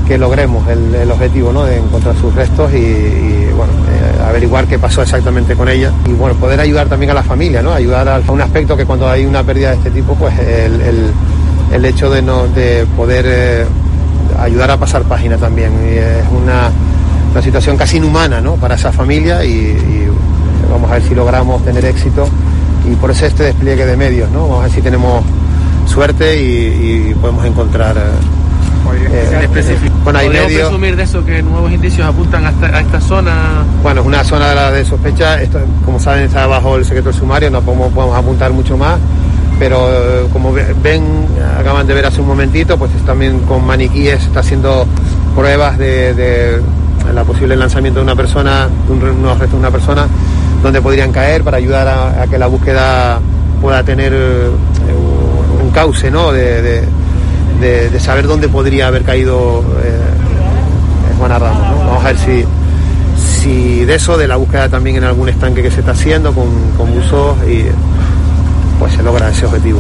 que 0.08 0.18
logremos 0.18 0.68
el, 0.68 1.10
objetivo 1.12 1.52
¿no? 1.52 1.64
de 1.66 1.78
encontrar 1.78 2.16
sus 2.20 2.34
restos 2.36 2.72
y, 2.74 3.46
bueno, 3.56 3.74
eh, 3.74 4.24
averiguar 4.30 4.66
qué 4.66 4.78
pasó 4.80 5.02
exactamente 5.02 5.56
con 5.56 5.70
ella 5.70 5.92
y 6.08 6.14
bueno, 6.14 6.36
poder 6.36 6.60
ayudar 6.60 6.88
también 6.88 7.12
a 7.12 7.14
la 7.16 7.24
familia, 7.24 7.62
¿no? 7.62 7.72
ayudar 7.74 8.08
a, 8.10 8.20
un 8.32 8.42
aspecto 8.42 8.76
que 8.78 8.86
cuando 8.86 9.10
hay 9.10 9.26
una 9.26 9.44
pérdida 9.44 9.70
de 9.72 9.76
este 9.78 9.92
tipo, 9.92 10.16
pues 10.16 10.38
el, 10.40 10.82
el- 10.82 11.86
hecho 11.86 12.10
de, 12.10 12.22
no, 12.22 12.48
de 12.48 12.86
poder 12.96 13.26
eh, 13.28 13.66
ayudar 14.40 14.70
a 14.72 14.78
pasar 14.78 15.02
página 15.04 15.38
también. 15.38 15.72
Es 15.84 16.24
una, 16.32 16.70
una 17.34 17.42
situación 17.42 17.76
casi 17.76 17.98
inhumana 17.98 18.40
¿no? 18.40 18.56
para 18.56 18.76
esa 18.76 18.92
familia 18.92 19.44
y, 19.44 19.50
y 19.50 20.08
vamos 20.72 20.90
a 20.90 20.94
ver 20.94 21.04
si 21.04 21.16
logramos 21.16 21.64
tener 21.66 21.84
éxito 21.84 22.28
y 22.90 22.96
por 22.96 23.12
eso 23.12 23.26
este 23.26 23.44
despliegue 23.44 23.86
de 23.86 23.98
medios, 23.98 24.30
¿no? 24.32 24.44
Vamos 24.44 24.60
a 24.60 24.64
ver 24.64 24.72
si 24.72 24.82
tenemos 24.82 25.24
suerte 25.88 26.40
y, 26.40 27.10
y 27.12 27.16
podemos 27.16 27.46
encontrar 27.46 27.98
eh, 27.98 28.02
bueno, 30.04 30.20
hay 30.20 30.30
medios... 30.30 30.62
presumir 30.64 30.96
de 30.96 31.04
eso 31.04 31.26
que 31.26 31.42
nuevos 31.42 31.72
indicios 31.72 32.06
apuntan 32.06 32.46
a 32.46 32.80
esta, 32.80 33.00
zona? 33.00 33.64
Bueno, 33.82 34.02
es 34.02 34.08
una 34.08 34.24
zona 34.24 34.50
de, 34.50 34.56
la 34.56 34.72
de 34.72 34.86
sospecha, 34.86 35.42
esto, 35.42 35.60
como 35.86 36.00
saben 36.00 36.26
está 36.26 36.46
bajo 36.48 36.76
el 36.76 36.86
secreto 36.86 37.14
sumario, 37.14 37.50
no 37.50 37.62
podemos, 37.62 37.92
podemos 37.94 38.18
apuntar 38.18 38.52
mucho 38.52 38.78
más, 38.78 39.00
pero 39.58 39.88
eh, 39.90 40.28
como 40.34 40.54
ven, 40.54 41.26
acaban 41.58 41.88
de 41.88 41.94
ver 41.94 42.06
hace 42.06 42.22
un 42.22 42.28
momentito, 42.28 42.78
pues 42.78 42.92
también 43.06 43.40
con 43.40 43.66
maniquíes 43.66 44.24
está 44.24 44.42
haciendo 44.42 44.86
pruebas 45.36 45.78
de, 45.78 46.14
de 46.14 46.62
la 47.12 47.24
posible 47.24 47.56
lanzamiento 47.56 48.00
de 48.00 48.04
una 48.06 48.16
persona, 48.16 48.68
de 48.88 48.94
unos 48.94 49.40
restos 49.40 49.52
de 49.52 49.58
una 49.58 49.72
persona, 49.72 50.08
donde 50.62 50.82
podrían 50.82 51.12
caer 51.12 51.44
para 51.44 51.58
ayudar 51.58 51.88
a, 51.88 52.28
que 52.28 52.38
la 52.38 52.48
búsqueda 52.48 53.20
pueda 53.62 53.84
tener 53.84 54.14
eh, 54.14 54.50
un 55.62 55.72
cauce 55.72 56.12
¿no? 56.12 56.32
de 56.32 56.84
de, 57.64 58.00
saber 58.00 58.28
dónde 58.28 58.50
podría 58.50 58.88
haber 58.88 59.04
caído 59.04 59.62
eh, 59.84 61.18
Juana 61.18 61.40
Ramos. 61.40 61.86
Vamos 61.86 62.04
a 62.04 62.08
ver 62.08 62.18
si, 62.18 62.46
si 63.18 63.86
de 63.86 63.96
eso, 63.96 64.18
de 64.18 64.28
la 64.28 64.36
búsqueda 64.36 64.70
también 64.70 64.98
en 64.98 65.04
algún 65.04 65.30
estanque 65.30 65.62
que 65.62 65.72
se 65.72 65.80
está 65.80 65.92
haciendo 65.92 66.34
con, 66.34 66.48
con 66.78 66.94
buzos 66.94 67.38
y 67.48 67.66
pues 68.80 68.94
se 68.94 69.04
logra 69.04 69.30
ese 69.30 69.46
objetivo. 69.46 69.80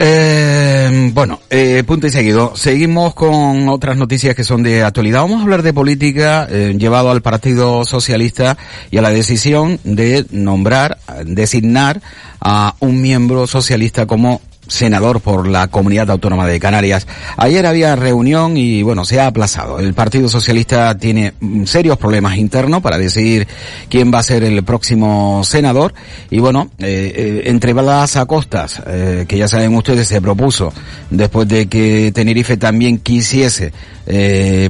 Eh, 0.00 1.10
bueno, 1.12 1.40
eh, 1.50 1.82
punto 1.84 2.06
y 2.06 2.10
seguido. 2.10 2.54
Seguimos 2.54 3.14
con 3.14 3.68
otras 3.68 3.96
noticias 3.96 4.36
que 4.36 4.44
son 4.44 4.62
de 4.62 4.84
actualidad. 4.84 5.22
Vamos 5.22 5.40
a 5.40 5.42
hablar 5.42 5.62
de 5.62 5.72
política 5.72 6.46
eh, 6.48 6.76
llevado 6.78 7.10
al 7.10 7.20
Partido 7.20 7.84
Socialista 7.84 8.56
y 8.92 8.98
a 8.98 9.02
la 9.02 9.10
decisión 9.10 9.80
de 9.82 10.24
nombrar, 10.30 10.98
designar 11.24 12.00
a 12.40 12.76
un 12.78 13.02
miembro 13.02 13.48
socialista 13.48 14.06
como 14.06 14.40
senador 14.68 15.20
por 15.20 15.48
la 15.48 15.68
Comunidad 15.68 16.10
Autónoma 16.10 16.46
de 16.46 16.60
Canarias. 16.60 17.06
Ayer 17.36 17.66
había 17.66 17.96
reunión 17.96 18.56
y 18.56 18.82
bueno, 18.82 19.04
se 19.04 19.20
ha 19.20 19.26
aplazado. 19.26 19.78
El 19.78 19.94
Partido 19.94 20.28
Socialista 20.28 20.96
tiene 20.96 21.34
mm, 21.40 21.64
serios 21.64 21.98
problemas 21.98 22.36
internos 22.36 22.82
para 22.82 22.98
decidir 22.98 23.48
quién 23.88 24.12
va 24.12 24.20
a 24.20 24.22
ser 24.22 24.44
el 24.44 24.62
próximo 24.62 25.42
senador 25.44 25.94
y 26.30 26.38
bueno, 26.38 26.70
eh, 26.78 27.12
eh, 27.14 27.42
entre 27.46 27.72
Blas 27.72 28.16
Acostas, 28.16 28.82
eh, 28.86 29.24
que 29.26 29.38
ya 29.38 29.48
saben 29.48 29.74
ustedes, 29.74 30.08
se 30.08 30.20
propuso 30.20 30.72
después 31.10 31.48
de 31.48 31.66
que 31.66 32.12
Tenerife 32.14 32.56
también 32.56 32.98
quisiese 32.98 33.72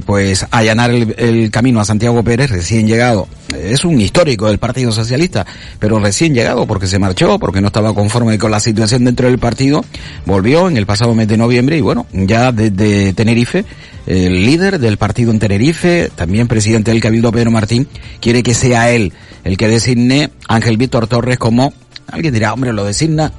pues 0.05 0.45
allanar 0.51 0.91
el, 0.91 1.15
el, 1.17 1.49
camino 1.49 1.79
a 1.79 1.85
Santiago 1.85 2.21
Pérez, 2.23 2.49
recién 2.49 2.87
llegado. 2.87 3.25
Es 3.57 3.85
un 3.85 4.01
histórico 4.01 4.47
del 4.47 4.57
Partido 4.57 4.91
Socialista, 4.91 5.45
pero 5.79 5.97
recién 5.97 6.33
llegado 6.33 6.67
porque 6.67 6.87
se 6.87 6.99
marchó, 6.99 7.39
porque 7.39 7.61
no 7.61 7.67
estaba 7.67 7.93
conforme 7.93 8.37
con 8.37 8.51
la 8.51 8.59
situación 8.59 9.05
dentro 9.05 9.27
del 9.27 9.39
partido 9.39 9.85
volvió 10.25 10.67
en 10.67 10.77
el 10.77 10.85
pasado 10.85 11.13
mes 11.15 11.27
de 11.27 11.37
noviembre 11.37 11.77
y 11.77 11.81
bueno, 11.81 12.05
ya 12.13 12.51
desde 12.51 13.13
Tenerife, 13.13 13.65
el 14.05 14.45
líder 14.45 14.79
del 14.79 14.97
partido 14.97 15.31
en 15.31 15.39
Tenerife, 15.39 16.09
también 16.15 16.47
presidente 16.47 16.91
del 16.91 17.01
Cabildo 17.01 17.31
Pedro 17.31 17.51
Martín, 17.51 17.87
quiere 18.19 18.43
que 18.43 18.53
sea 18.53 18.91
él 18.91 19.13
el 19.43 19.57
que 19.57 19.67
designe 19.67 20.31
Ángel 20.47 20.77
Víctor 20.77 21.07
Torres 21.07 21.37
como 21.37 21.73
Alguien 22.11 22.33
dirá, 22.33 22.53
hombre, 22.53 22.73
lo 22.73 22.85
designa, 22.85 23.31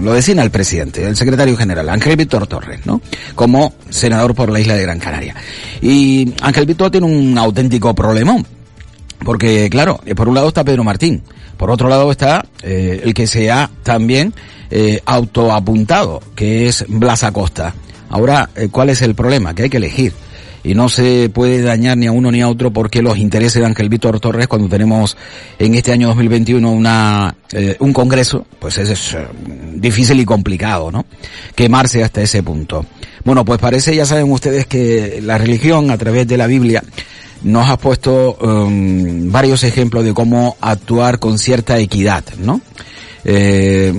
lo 0.00 0.12
designa 0.12 0.42
el 0.42 0.50
presidente, 0.50 1.06
el 1.06 1.16
secretario 1.16 1.56
general, 1.56 1.88
Ángel 1.88 2.16
Víctor 2.16 2.46
Torres, 2.46 2.84
¿no? 2.84 3.00
Como 3.34 3.74
senador 3.88 4.34
por 4.34 4.50
la 4.50 4.58
isla 4.58 4.74
de 4.74 4.82
Gran 4.82 4.98
Canaria. 4.98 5.36
Y 5.80 6.34
Ángel 6.42 6.66
Víctor 6.66 6.90
tiene 6.90 7.06
un 7.06 7.38
auténtico 7.38 7.94
problemón. 7.94 8.44
Porque, 9.24 9.68
claro, 9.70 10.00
por 10.14 10.28
un 10.28 10.34
lado 10.34 10.48
está 10.48 10.64
Pedro 10.64 10.84
Martín, 10.84 11.22
por 11.56 11.70
otro 11.70 11.88
lado 11.88 12.10
está 12.10 12.44
eh, 12.62 13.00
el 13.02 13.14
que 13.14 13.26
se 13.26 13.50
ha 13.50 13.70
también 13.82 14.34
eh, 14.70 15.00
autoapuntado, 15.04 16.20
que 16.34 16.66
es 16.66 16.84
Blas 16.88 17.24
Acosta. 17.24 17.74
Ahora, 18.08 18.50
eh, 18.54 18.68
¿cuál 18.70 18.90
es 18.90 19.02
el 19.02 19.14
problema? 19.14 19.54
Que 19.54 19.64
hay 19.64 19.70
que 19.70 19.76
elegir. 19.78 20.12
Y 20.64 20.74
no 20.74 20.88
se 20.88 21.30
puede 21.32 21.62
dañar 21.62 21.96
ni 21.96 22.06
a 22.06 22.12
uno 22.12 22.32
ni 22.32 22.40
a 22.40 22.48
otro 22.48 22.72
porque 22.72 23.00
los 23.00 23.18
intereses 23.18 23.60
de 23.60 23.66
Ángel 23.66 23.88
Víctor 23.88 24.18
Torres, 24.18 24.48
cuando 24.48 24.68
tenemos 24.68 25.16
en 25.60 25.76
este 25.76 25.92
año 25.92 26.08
2021 26.08 26.72
una, 26.72 27.36
eh, 27.52 27.76
un 27.78 27.92
congreso, 27.92 28.44
pues 28.58 28.78
es, 28.78 28.90
es 28.90 29.16
difícil 29.74 30.18
y 30.18 30.24
complicado, 30.24 30.90
¿no? 30.90 31.06
Quemarse 31.54 32.02
hasta 32.02 32.20
ese 32.20 32.42
punto. 32.42 32.84
Bueno, 33.24 33.44
pues 33.44 33.60
parece, 33.60 33.94
ya 33.94 34.06
saben 34.06 34.30
ustedes 34.32 34.66
que 34.66 35.20
la 35.22 35.38
religión 35.38 35.92
a 35.92 35.98
través 35.98 36.26
de 36.26 36.36
la 36.36 36.48
Biblia 36.48 36.82
nos 37.42 37.68
ha 37.68 37.76
puesto 37.76 38.36
um, 38.40 39.30
varios 39.30 39.62
ejemplos 39.62 40.04
de 40.04 40.14
cómo 40.14 40.56
actuar 40.60 41.20
con 41.20 41.38
cierta 41.38 41.78
equidad, 41.78 42.24
¿no? 42.38 42.60
Eh, 43.28 43.92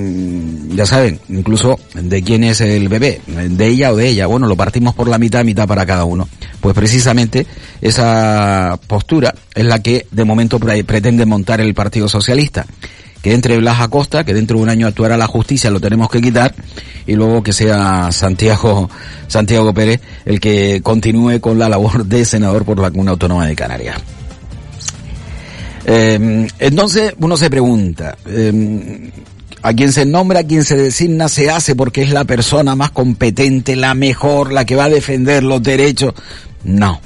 ya 0.73 0.85
saben, 0.85 1.19
incluso 1.27 1.77
de 1.93 2.23
quién 2.23 2.45
es 2.45 2.61
el 2.61 2.87
bebé, 2.87 3.19
de 3.27 3.67
ella 3.67 3.91
o 3.91 3.97
de 3.97 4.07
ella. 4.07 4.25
Bueno, 4.25 4.47
lo 4.47 4.55
partimos 4.55 4.95
por 4.95 5.09
la 5.09 5.17
mitad, 5.17 5.43
mitad 5.43 5.67
para 5.67 5.85
cada 5.85 6.05
uno. 6.05 6.29
Pues 6.61 6.73
precisamente 6.73 7.45
esa 7.81 8.79
postura 8.87 9.35
es 9.53 9.65
la 9.65 9.83
que 9.83 10.07
de 10.11 10.23
momento 10.23 10.59
pretende 10.59 11.25
montar 11.25 11.59
el 11.59 11.73
Partido 11.73 12.07
Socialista. 12.07 12.65
Que 13.21 13.33
entre 13.33 13.57
Blas 13.57 13.81
Acosta, 13.81 14.23
que 14.23 14.33
dentro 14.33 14.57
de 14.57 14.63
un 14.63 14.69
año 14.69 14.87
actuará 14.87 15.17
la 15.17 15.27
justicia, 15.27 15.71
lo 15.71 15.81
tenemos 15.81 16.09
que 16.09 16.21
quitar, 16.21 16.55
y 17.05 17.15
luego 17.15 17.43
que 17.43 17.51
sea 17.51 18.09
Santiago, 18.13 18.89
Santiago 19.27 19.73
Pérez 19.73 19.99
el 20.23 20.39
que 20.39 20.79
continúe 20.81 21.41
con 21.41 21.59
la 21.59 21.67
labor 21.67 22.05
de 22.05 22.23
senador 22.23 22.63
por 22.63 22.79
la 22.79 22.91
Comuna 22.91 23.11
Autónoma 23.11 23.45
de 23.45 23.55
Canarias. 23.55 23.97
Eh, 25.89 26.47
entonces 26.59 27.13
uno 27.17 27.37
se 27.37 27.49
pregunta, 27.49 28.17
eh, 28.25 29.09
a 29.61 29.73
quien 29.73 29.93
se 29.93 30.05
nombra, 30.05 30.41
a 30.41 30.43
quien 30.43 30.65
se 30.65 30.75
designa, 30.75 31.29
se 31.29 31.49
hace 31.49 31.75
porque 31.75 32.01
es 32.01 32.11
la 32.11 32.25
persona 32.25 32.75
más 32.75 32.91
competente, 32.91 33.77
la 33.77 33.93
mejor, 33.93 34.51
la 34.51 34.65
que 34.65 34.75
va 34.75 34.85
a 34.85 34.89
defender 34.89 35.43
los 35.43 35.63
derechos. 35.63 36.13
No. 36.65 36.99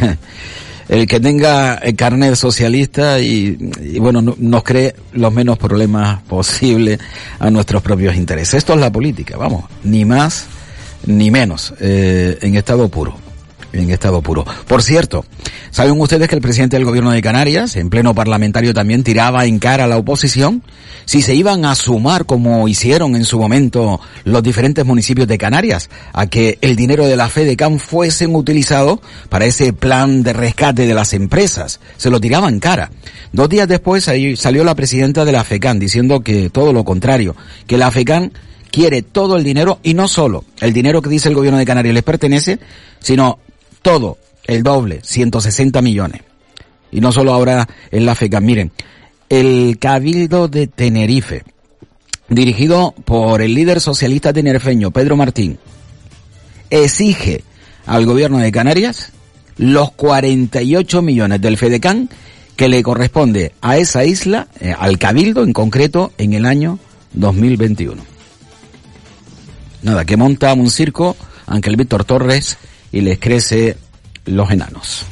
el 0.88 1.08
que 1.08 1.18
tenga 1.18 1.74
el 1.74 1.96
carnet 1.96 2.36
socialista 2.36 3.18
y, 3.18 3.56
bueno, 3.98 4.22
nos 4.22 4.62
cree 4.62 4.94
los 5.12 5.32
menos 5.32 5.58
problemas 5.58 6.22
posibles 6.22 7.00
a 7.40 7.50
nuestros 7.50 7.82
propios 7.82 8.14
intereses. 8.14 8.54
Esto 8.54 8.74
es 8.74 8.80
la 8.80 8.92
política, 8.92 9.36
vamos, 9.36 9.64
ni 9.82 10.04
más 10.04 10.46
ni 11.04 11.32
menos, 11.32 11.74
eh, 11.80 12.38
en 12.42 12.54
estado 12.54 12.88
puro 12.88 13.27
en 13.72 13.90
estado 13.90 14.22
puro. 14.22 14.44
Por 14.66 14.82
cierto, 14.82 15.24
¿saben 15.70 16.00
ustedes 16.00 16.28
que 16.28 16.34
el 16.34 16.40
presidente 16.40 16.76
del 16.76 16.84
gobierno 16.84 17.10
de 17.10 17.22
Canarias, 17.22 17.76
en 17.76 17.90
pleno 17.90 18.14
parlamentario 18.14 18.74
también, 18.74 19.02
tiraba 19.02 19.44
en 19.44 19.58
cara 19.58 19.84
a 19.84 19.86
la 19.86 19.96
oposición? 19.96 20.62
Si 21.04 21.22
se 21.22 21.34
iban 21.34 21.64
a 21.64 21.74
sumar, 21.74 22.26
como 22.26 22.68
hicieron 22.68 23.16
en 23.16 23.24
su 23.24 23.38
momento 23.38 24.00
los 24.24 24.42
diferentes 24.42 24.84
municipios 24.84 25.26
de 25.26 25.38
Canarias, 25.38 25.88
a 26.12 26.26
que 26.26 26.58
el 26.60 26.76
dinero 26.76 27.06
de 27.06 27.16
la 27.16 27.28
FEDECAM 27.28 27.78
fuesen 27.78 28.34
utilizado 28.34 29.00
para 29.28 29.46
ese 29.46 29.72
plan 29.72 30.22
de 30.22 30.34
rescate 30.34 30.86
de 30.86 30.94
las 30.94 31.14
empresas. 31.14 31.80
Se 31.96 32.10
lo 32.10 32.20
tiraba 32.20 32.48
en 32.48 32.60
cara. 32.60 32.90
Dos 33.32 33.48
días 33.48 33.68
después 33.68 34.08
ahí 34.08 34.36
salió 34.36 34.64
la 34.64 34.74
presidenta 34.74 35.24
de 35.24 35.32
la 35.32 35.44
FECAN 35.44 35.78
diciendo 35.78 36.20
que 36.20 36.50
todo 36.50 36.72
lo 36.72 36.84
contrario, 36.84 37.36
que 37.66 37.78
la 37.78 37.90
FECAN 37.90 38.32
quiere 38.70 39.02
todo 39.02 39.36
el 39.36 39.44
dinero 39.44 39.78
y 39.82 39.94
no 39.94 40.08
solo 40.08 40.44
el 40.60 40.72
dinero 40.72 41.00
que 41.02 41.08
dice 41.08 41.28
el 41.28 41.34
gobierno 41.34 41.58
de 41.58 41.64
Canarias 41.64 41.94
les 41.94 42.02
pertenece, 42.02 42.58
sino 43.00 43.38
todo, 43.82 44.18
el 44.44 44.62
doble, 44.62 45.00
160 45.02 45.80
millones. 45.82 46.22
Y 46.90 47.00
no 47.00 47.12
solo 47.12 47.32
ahora 47.32 47.68
en 47.90 48.06
la 48.06 48.14
FECA. 48.14 48.40
Miren, 48.40 48.72
el 49.28 49.78
Cabildo 49.78 50.48
de 50.48 50.66
Tenerife, 50.66 51.44
dirigido 52.28 52.94
por 53.04 53.42
el 53.42 53.54
líder 53.54 53.80
socialista 53.80 54.32
tenerifeño 54.32 54.90
Pedro 54.90 55.16
Martín, 55.16 55.58
exige 56.70 57.44
al 57.86 58.06
gobierno 58.06 58.38
de 58.38 58.52
Canarias 58.52 59.12
los 59.56 59.90
48 59.92 61.02
millones 61.02 61.40
del 61.40 61.56
FEDECAN 61.56 62.08
que 62.56 62.68
le 62.68 62.82
corresponde 62.82 63.52
a 63.60 63.76
esa 63.76 64.04
isla, 64.04 64.48
eh, 64.60 64.74
al 64.76 64.98
Cabildo 64.98 65.44
en 65.44 65.52
concreto, 65.52 66.12
en 66.18 66.32
el 66.32 66.44
año 66.44 66.78
2021. 67.12 68.02
Nada, 69.82 70.04
que 70.04 70.16
monta 70.16 70.52
un 70.54 70.70
circo 70.70 71.16
Ángel 71.46 71.76
Víctor 71.76 72.04
Torres 72.04 72.58
y 72.92 73.00
les 73.00 73.18
crece 73.18 73.76
los 74.24 74.50
enanos. 74.50 75.06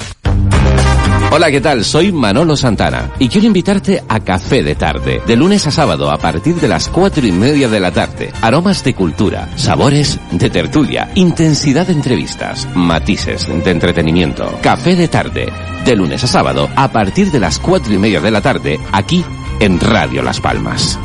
Hola, 1.31 1.51
¿qué 1.51 1.61
tal? 1.61 1.85
Soy 1.85 2.13
Manolo 2.13 2.57
Santana 2.57 3.11
y 3.19 3.29
quiero 3.29 3.49
invitarte 3.49 4.03
a 4.09 4.21
Café 4.21 4.63
de 4.63 4.75
Tarde, 4.75 5.21
de 5.27 5.37
lunes 5.37 5.67
a 5.67 5.71
sábado 5.71 6.11
a 6.11 6.19
partir 6.19 6.55
de 6.57 6.69
las 6.69 6.89
cuatro 6.89 7.27
y 7.27 7.33
media 7.33 7.69
de 7.69 7.81
la 7.81 7.91
tarde. 7.91 8.33
Aromas 8.41 8.85
de 8.85 8.95
cultura, 8.95 9.51
sabores 9.57 10.19
de 10.31 10.49
tertulia, 10.51 11.11
intensidad 11.15 11.89
de 11.89 11.95
entrevistas, 11.95 12.69
matices 12.75 13.49
de 13.49 13.71
entretenimiento. 13.71 14.59
Café 14.63 14.95
de 14.95 15.09
Tarde, 15.09 15.53
de 15.85 15.97
lunes 15.97 16.23
a 16.25 16.27
sábado 16.27 16.71
a 16.77 16.91
partir 16.93 17.31
de 17.31 17.41
las 17.41 17.59
cuatro 17.59 17.93
y 17.93 17.99
media 17.99 18.21
de 18.21 18.31
la 18.31 18.41
tarde, 18.41 18.79
aquí 18.93 19.25
en 19.61 19.81
Radio 19.81 20.23
Las 20.23 20.41
Palmas. 20.41 20.99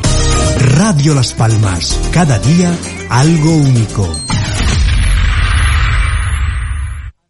Radio 0.76 1.14
Las 1.14 1.32
Palmas, 1.34 1.98
cada 2.12 2.38
día 2.38 2.72
algo 3.10 3.56
único. 3.56 4.08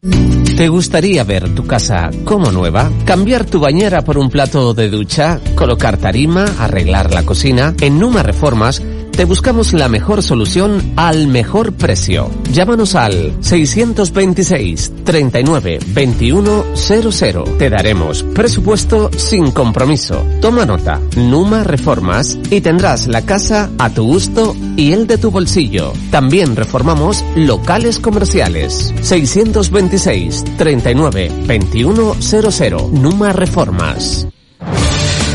¿Te 0.03 0.69
gustaría 0.69 1.23
ver 1.23 1.55
tu 1.55 1.65
casa 1.65 2.11
como 2.25 2.51
nueva? 2.51 2.91
¿Cambiar 3.05 3.45
tu 3.45 3.61
bañera 3.61 4.03
por 4.03 4.19
un 4.19 4.31
plato 4.31 4.75
de 4.75 4.91
ducha? 4.91 5.39
¿Colocar 5.55 5.97
tarima? 5.97 6.45
¿Arreglar 6.59 7.15
la 7.15 7.25
cocina? 7.25 7.73
En 7.81 8.01
Numa 8.01 8.25
Reformas 8.25 8.83
te 9.13 9.25
buscamos 9.25 9.73
la 9.73 9.89
mejor 9.89 10.23
solución 10.23 10.93
al 10.97 11.29
mejor 11.29 11.75
precio. 11.75 12.31
Llámanos 12.51 12.95
al 12.95 13.37
626 13.41 14.93
39 15.05 15.79
21 15.89 16.65
00. 16.75 17.45
Te 17.59 17.71
daremos 17.71 18.23
presupuesto 18.23 19.11
sin 19.17 19.51
compromiso. 19.51 20.25
Toma 20.41 20.65
nota, 20.65 21.01
Numa 21.17 21.63
Reformas 21.63 22.39
y 22.51 22.61
tendrás 22.61 23.07
la 23.07 23.23
casa 23.23 23.71
a 23.79 23.91
tu 23.91 24.05
gusto 24.05 24.57
y 24.77 24.93
el 24.93 25.07
de 25.07 25.19
tu 25.19 25.31
bolsillo. 25.31 25.93
También 26.11 26.57
reformamos 26.57 27.25
locales 27.37 27.99
comerciales. 27.99 28.95
626 29.03 30.45
39 30.57 31.31
21 31.47 32.17
00. 32.19 32.91
Numa 32.93 33.33
Reformas. 33.33 34.32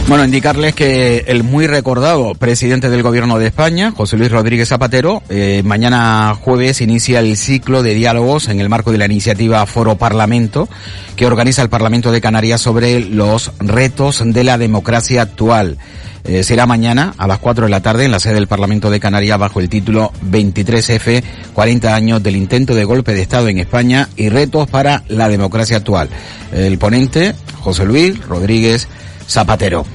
Bueno, 0.07 0.23
indicarles 0.23 0.73
que 0.73 1.25
el 1.27 1.43
muy 1.43 1.67
recordado 1.67 2.33
presidente 2.33 2.89
del 2.89 3.03
Gobierno 3.03 3.37
de 3.39 3.47
España, 3.47 3.91
José 3.91 4.15
Luis 4.15 4.31
Rodríguez 4.31 4.69
Zapatero, 4.69 5.21
eh, 5.27 5.63
mañana 5.65 6.33
jueves 6.33 6.79
inicia 6.79 7.19
el 7.19 7.35
ciclo 7.35 7.83
de 7.83 7.93
diálogos 7.93 8.47
en 8.47 8.61
el 8.61 8.69
marco 8.69 8.93
de 8.93 8.99
la 8.99 9.05
iniciativa 9.05 9.65
Foro 9.65 9.97
Parlamento 9.97 10.69
que 11.17 11.25
organiza 11.25 11.61
el 11.61 11.67
Parlamento 11.67 12.13
de 12.13 12.21
Canarias 12.21 12.61
sobre 12.61 13.01
los 13.01 13.51
retos 13.59 14.23
de 14.25 14.45
la 14.45 14.57
democracia 14.57 15.23
actual. 15.23 15.77
Eh, 16.23 16.43
será 16.43 16.65
mañana 16.65 17.13
a 17.17 17.27
las 17.27 17.39
4 17.39 17.65
de 17.65 17.71
la 17.71 17.81
tarde 17.81 18.05
en 18.05 18.11
la 18.11 18.21
sede 18.21 18.35
del 18.35 18.47
Parlamento 18.47 18.89
de 18.89 19.01
Canarias 19.01 19.37
bajo 19.37 19.59
el 19.59 19.67
título 19.67 20.13
23F, 20.31 21.21
40 21.53 21.93
años 21.93 22.23
del 22.23 22.37
intento 22.37 22.75
de 22.75 22.85
golpe 22.85 23.13
de 23.13 23.23
Estado 23.23 23.49
en 23.49 23.57
España 23.57 24.07
y 24.15 24.29
retos 24.29 24.69
para 24.69 25.03
la 25.09 25.27
democracia 25.27 25.75
actual. 25.75 26.07
El 26.53 26.77
ponente, 26.77 27.35
José 27.59 27.83
Luis 27.83 28.25
Rodríguez 28.25 28.87
Zapatero. 29.27 29.85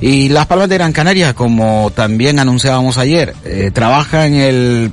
Y 0.00 0.28
Las 0.28 0.46
Palmas 0.46 0.68
de 0.68 0.76
Gran 0.76 0.92
Canaria, 0.92 1.34
como 1.34 1.90
también 1.94 2.38
anunciábamos 2.38 2.98
ayer, 2.98 3.34
eh, 3.44 3.70
trabaja 3.72 4.26
en 4.26 4.34
el 4.34 4.92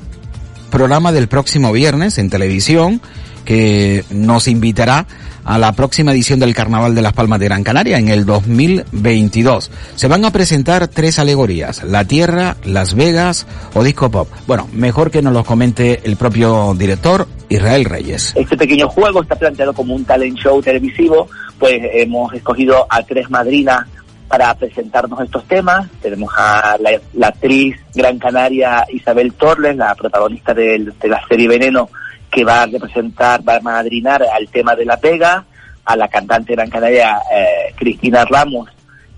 programa 0.69 1.11
del 1.11 1.27
próximo 1.27 1.71
viernes 1.71 2.17
en 2.17 2.29
televisión 2.29 3.01
que 3.45 4.05
nos 4.09 4.47
invitará 4.47 5.05
a 5.45 5.57
la 5.57 5.73
próxima 5.73 6.11
edición 6.13 6.39
del 6.39 6.53
Carnaval 6.53 6.95
de 6.95 7.01
Las 7.01 7.13
Palmas 7.13 7.39
de 7.39 7.45
Gran 7.45 7.63
Canaria 7.63 7.97
en 7.97 8.07
el 8.09 8.25
2022. 8.25 9.71
Se 9.95 10.07
van 10.07 10.25
a 10.25 10.31
presentar 10.31 10.87
tres 10.87 11.19
alegorías, 11.19 11.83
La 11.83 12.05
Tierra, 12.05 12.55
Las 12.63 12.95
Vegas 12.95 13.45
o 13.73 13.83
Disco 13.83 14.09
Pop. 14.09 14.29
Bueno, 14.47 14.69
mejor 14.73 15.11
que 15.11 15.21
nos 15.21 15.33
lo 15.33 15.43
comente 15.43 16.01
el 16.05 16.15
propio 16.15 16.73
director 16.77 17.27
Israel 17.49 17.85
Reyes. 17.85 18.33
Este 18.35 18.57
pequeño 18.57 18.87
juego 18.87 19.21
está 19.21 19.35
planteado 19.35 19.73
como 19.73 19.95
un 19.95 20.05
talent 20.05 20.37
show 20.37 20.61
televisivo 20.61 21.27
pues 21.59 21.81
hemos 21.93 22.33
escogido 22.33 22.85
a 22.89 23.03
tres 23.03 23.29
madrinas 23.29 23.87
para 24.27 24.53
presentarnos 24.55 25.21
estos 25.21 25.47
temas. 25.47 25.87
Tenemos 26.01 26.33
a 26.35 26.77
la, 26.79 27.27
actriz 27.27 27.75
Gran 27.93 28.17
Canaria 28.17 28.85
Isabel 28.91 29.33
Torres, 29.33 29.75
la 29.75 29.93
protagonista 29.95 30.53
de, 30.53 30.91
la 31.03 31.25
serie 31.27 31.47
Veneno, 31.47 31.89
que 32.31 32.43
va 32.43 32.63
a 32.63 32.65
representar, 32.65 33.47
va 33.47 33.57
a 33.57 33.61
madrinar 33.61 34.23
al 34.23 34.47
tema 34.47 34.75
de 34.75 34.85
la 34.85 34.97
pega, 34.97 35.45
a 35.85 35.95
la 35.95 36.07
cantante 36.07 36.53
Gran 36.53 36.69
Canaria 36.69 37.19
eh, 37.31 37.73
Cristina 37.75 38.25
Ramos, 38.25 38.69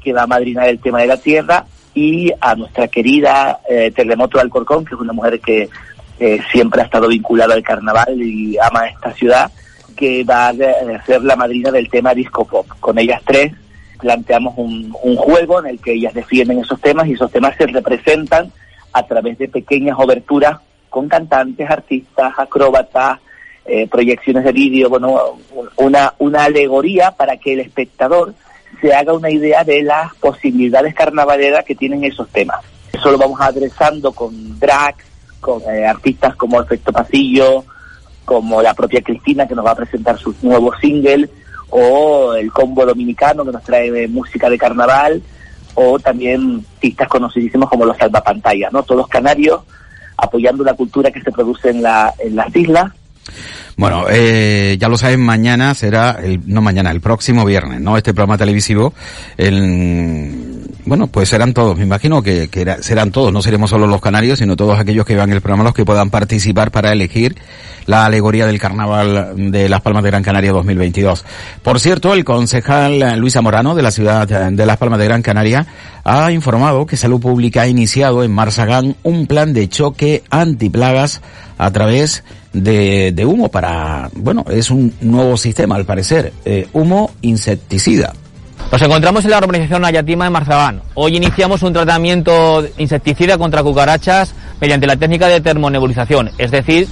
que 0.04 0.12
va 0.12 0.24
a 0.24 0.28
madrinar 0.28 0.68
el 0.68 0.80
tema 0.80 1.00
de 1.00 1.08
la 1.08 1.18
tierra, 1.18 1.66
y 1.94 2.32
a 2.42 2.56
nuestra 2.56 2.90
querida 2.90 3.60
eh, 3.70 3.92
Terremoto 3.96 4.40
Alcorcón, 4.40 4.84
que 4.84 4.96
es 4.96 5.00
una 5.02 5.14
mujer 5.14 5.40
que 5.40 5.70
eh, 6.20 6.40
siempre 6.52 6.82
ha 6.82 6.86
estado 6.86 7.08
vinculada 7.08 7.54
al 7.54 7.64
carnaval 7.64 8.22
y 8.22 8.58
ama 8.58 8.88
esta 8.88 9.14
ciudad 9.14 9.50
que 9.96 10.24
va 10.24 10.50
a 10.50 11.06
ser 11.06 11.24
la 11.24 11.36
madrina 11.36 11.72
del 11.72 11.90
tema 11.90 12.14
disco 12.14 12.46
pop. 12.46 12.68
Con 12.80 13.00
ellas 13.00 13.22
tres 13.26 13.54
planteamos 14.00 14.54
un, 14.58 14.92
juego 14.92 15.60
en 15.60 15.68
el 15.68 15.80
que 15.80 15.94
ellas 15.94 16.14
defienden 16.14 16.60
esos 16.60 16.80
temas 16.82 17.08
y 17.08 17.14
esos 17.14 17.32
temas 17.32 17.56
se 17.58 17.66
representan 17.66 18.52
a 18.94 19.04
través 19.08 19.38
de 19.38 19.48
pequeñas 19.48 19.98
oberturas 19.98 20.60
con 20.90 21.10
cantantes, 21.10 21.70
artistas, 21.70 22.34
acróbatas, 22.38 23.20
eh, 23.66 23.88
proyecciones 23.88 24.44
de 24.44 24.52
vídeo, 24.52 24.90
bueno, 24.90 25.40
una, 25.78 26.14
una 26.20 26.44
alegoría 26.44 27.12
para 27.12 27.38
que 27.38 27.54
el 27.54 27.62
espectador 27.62 28.34
se 28.80 28.94
haga 28.94 29.14
una 29.14 29.30
idea 29.30 29.64
de 29.64 29.82
las 29.82 30.14
posibilidades 30.16 30.94
carnavaleras 30.94 31.66
que 31.66 31.76
tienen 31.76 32.04
esos 32.04 32.30
temas. 32.30 32.60
Eso 32.94 33.12
lo 33.12 33.18
vamos 33.18 33.42
adresando 33.42 34.12
con 34.12 34.60
drags, 34.60 35.04
con 35.40 35.62
eh, 35.64 35.86
artistas 35.86 36.36
como 36.36 36.62
Efecto 36.62 36.94
Pasillo, 36.94 37.66
como 38.26 38.62
la 38.62 38.74
propia 38.74 39.02
Cristina 39.02 39.48
que 39.48 39.56
nos 39.56 39.66
va 39.66 39.72
a 39.72 39.76
presentar 39.76 40.18
su 40.18 40.36
nuevo 40.42 40.74
single, 40.82 41.30
o 41.70 42.34
el 42.34 42.52
combo 42.52 42.86
dominicano 42.86 43.46
que 43.46 43.52
nos 43.52 43.64
trae 43.64 44.08
música 44.08 44.50
de 44.50 44.58
carnaval, 44.58 45.22
o 45.76 46.00
también 46.00 46.66
artistas 46.76 47.08
conocidísimos 47.08 47.70
como 47.70 47.86
los 47.86 47.98
salvapantallas, 47.98 48.72
¿no? 48.74 48.84
Todos 48.84 49.08
canarios 49.08 49.62
apoyando 50.18 50.64
la 50.64 50.74
cultura 50.74 51.12
que 51.12 51.22
se 51.22 51.32
produce 51.32 51.70
en, 51.70 51.82
la, 51.82 52.14
en 52.20 52.36
las 52.36 52.56
islas. 52.56 52.92
Bueno, 53.78 54.06
eh, 54.10 54.78
ya 54.80 54.88
lo 54.88 54.98
saben, 54.98 55.20
mañana 55.20 55.74
será, 55.74 56.20
el, 56.24 56.42
no 56.46 56.62
mañana, 56.62 56.92
el 56.92 57.02
próximo 57.02 57.44
viernes, 57.44 57.82
¿no? 57.82 57.98
Este 57.98 58.14
programa 58.14 58.38
televisivo, 58.38 58.94
el, 59.36 60.55
bueno, 60.86 61.08
pues 61.08 61.30
serán 61.30 61.54
todos, 61.54 61.78
me 61.78 61.84
imagino 61.84 62.22
que, 62.22 62.50
serán 62.82 63.12
todos, 63.12 63.34
no 63.34 63.42
seremos 63.42 63.70
solo 63.70 63.88
los 63.88 64.02
canarios, 64.02 64.40
sino 64.40 64.56
todos 64.56 64.80
aquellos 64.80 65.06
que 65.06 65.16
vean 65.16 65.32
el 65.32 65.42
programa 65.42 65.64
los 65.64 65.74
que 65.74 65.86
puedan 65.86 66.10
participar 66.10 66.72
para 66.72 66.92
elegir 66.92 67.36
la 67.86 68.06
alegoría 68.06 68.46
del 68.46 68.60
Carnaval 68.60 69.52
de 69.52 69.70
Las 69.70 69.82
Palmas 69.82 70.04
de 70.04 70.10
Gran 70.10 70.24
Canaria 70.24 70.52
2022. 70.52 71.26
Por 71.62 71.80
cierto, 71.80 72.14
el 72.14 72.24
concejal 72.24 73.20
Luis 73.20 73.40
Morano 73.42 73.76
de 73.76 73.82
la 73.82 73.92
ciudad 73.92 74.28
de 74.28 74.66
Las 74.66 74.78
Palmas 74.78 75.00
de 75.00 75.06
Gran 75.06 75.22
Canaria 75.22 75.66
ha 76.04 76.32
informado 76.32 76.86
que 76.86 76.98
Salud 76.98 77.20
Pública 77.20 77.64
ha 77.64 77.68
iniciado 77.68 78.24
en 78.24 78.32
Marsagán 78.32 78.96
un 79.04 79.28
plan 79.28 79.54
de 79.54 79.68
choque 79.70 80.24
antiplagas 80.30 81.22
a 81.58 81.72
través 81.72 82.24
de, 82.54 83.26
humo 83.26 83.50
para, 83.50 84.10
bueno, 84.14 84.46
es 84.50 84.70
un 84.70 84.94
nuevo 85.02 85.38
sistema 85.38 85.76
al 85.76 85.86
parecer, 85.86 86.34
eh, 86.46 86.68
humo 86.74 87.12
insecticida. 87.22 88.14
Nos 88.72 88.82
encontramos 88.82 89.24
en 89.24 89.32
la 89.32 89.38
urbanización 89.38 89.86
Ayatima 89.86 90.26
de 90.26 90.32
Marzabán. 90.32 90.82
Hoy 90.96 91.16
iniciamos 91.16 91.62
un 91.64 91.72
tratamiento 91.72 92.66
insecticida 92.78 93.38
contra 93.38 93.64
cucarachas 93.64 94.34
mediante 94.60 94.88
la 94.88 94.98
técnica 94.98 95.28
de 95.28 95.40
termonebulización, 95.40 96.32
es 96.38 96.52
decir, 96.52 96.88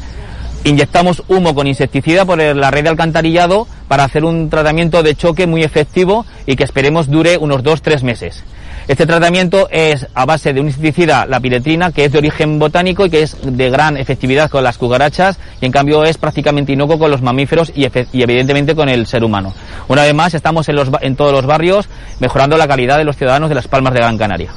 inyectamos 0.63 1.23
humo 1.27 1.53
con 1.53 1.67
insecticida 1.67 2.25
por 2.25 2.37
la 2.37 2.71
red 2.71 2.83
de 2.83 2.89
alcantarillado 2.89 3.67
para 3.87 4.05
hacer 4.05 4.23
un 4.23 4.49
tratamiento 4.49 5.03
de 5.03 5.15
choque 5.15 5.45
muy 5.45 5.63
efectivo 5.63 6.25
y 6.45 6.55
que 6.55 6.63
esperemos 6.63 7.09
dure 7.09 7.37
unos 7.37 7.63
2-3 7.63 8.03
meses. 8.03 8.43
Este 8.85 9.05
tratamiento 9.05 9.69
es 9.71 10.05
a 10.13 10.25
base 10.25 10.51
de 10.51 10.59
un 10.59 10.67
insecticida, 10.67 11.25
la 11.25 11.39
piretrina, 11.39 11.91
que 11.93 12.03
es 12.03 12.11
de 12.11 12.17
origen 12.17 12.59
botánico 12.59 13.05
y 13.05 13.09
que 13.09 13.23
es 13.23 13.37
de 13.41 13.69
gran 13.69 13.95
efectividad 13.95 14.49
con 14.49 14.63
las 14.63 14.77
cucarachas 14.77 15.39
y 15.61 15.65
en 15.65 15.71
cambio 15.71 16.03
es 16.03 16.17
prácticamente 16.17 16.73
inocuo 16.73 16.99
con 16.99 17.09
los 17.09 17.21
mamíferos 17.21 17.71
y, 17.73 17.85
evidentemente 17.85 18.75
con 18.75 18.89
el 18.89 19.07
ser 19.07 19.23
humano. 19.23 19.53
Una 19.87 20.03
vez 20.03 20.13
más, 20.13 20.33
estamos 20.33 20.67
en, 20.67 20.75
los, 20.75 20.89
en 21.01 21.15
todos 21.15 21.31
los 21.31 21.45
barrios 21.45 21.87
mejorando 22.19 22.57
la 22.57 22.67
calidad 22.67 22.97
de 22.97 23.05
los 23.05 23.15
ciudadanos 23.15 23.47
de 23.47 23.55
las 23.55 23.69
Palmas 23.69 23.93
de 23.93 23.99
Gran 24.01 24.17
Canaria. 24.17 24.51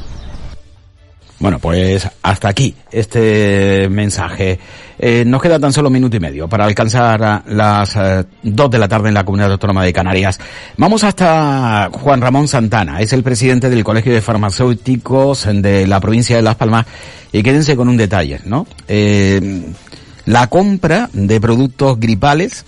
Bueno, 1.39 1.59
pues 1.59 2.09
hasta 2.23 2.49
aquí 2.49 2.75
este 2.91 3.89
mensaje. 3.91 4.59
Eh, 4.99 5.25
nos 5.27 5.43
queda 5.43 5.59
tan 5.59 5.73
solo 5.73 5.89
un 5.89 5.93
minuto 5.93 6.17
y 6.17 6.21
medio 6.21 6.49
para 6.49 6.65
alcanzar 6.65 7.43
las 7.47 7.97
eh, 7.97 8.25
dos 8.43 8.71
de 8.71 8.79
la 8.79 8.89
tarde 8.89 9.09
en 9.09 9.15
la 9.15 9.25
Comunidad 9.25 9.53
Autónoma 9.53 9.85
de 9.85 9.93
Canarias. 9.93 10.41
Vamos 10.79 11.05
hasta 11.05 11.91
Juan 11.93 12.23
Ramón 12.23 12.49
Santana, 12.49 13.01
es 13.01 13.13
el 13.13 13.23
presidente 13.23 13.69
del 13.69 13.85
Colegio 13.85 14.15
de 14.15 14.23
Farmacéuticos 14.23 15.47
de 15.53 15.87
la 15.87 16.01
provincia 16.01 16.37
de 16.37 16.43
Las 16.43 16.55
Palmas. 16.55 16.87
Y 17.33 17.43
quédense 17.43 17.77
con 17.77 17.89
un 17.89 17.99
detalle, 17.99 18.41
¿no? 18.47 18.67
Eh, 18.89 19.67
la 20.25 20.47
compra 20.47 21.11
de 21.13 21.39
productos 21.39 22.01
gripales 22.01 22.65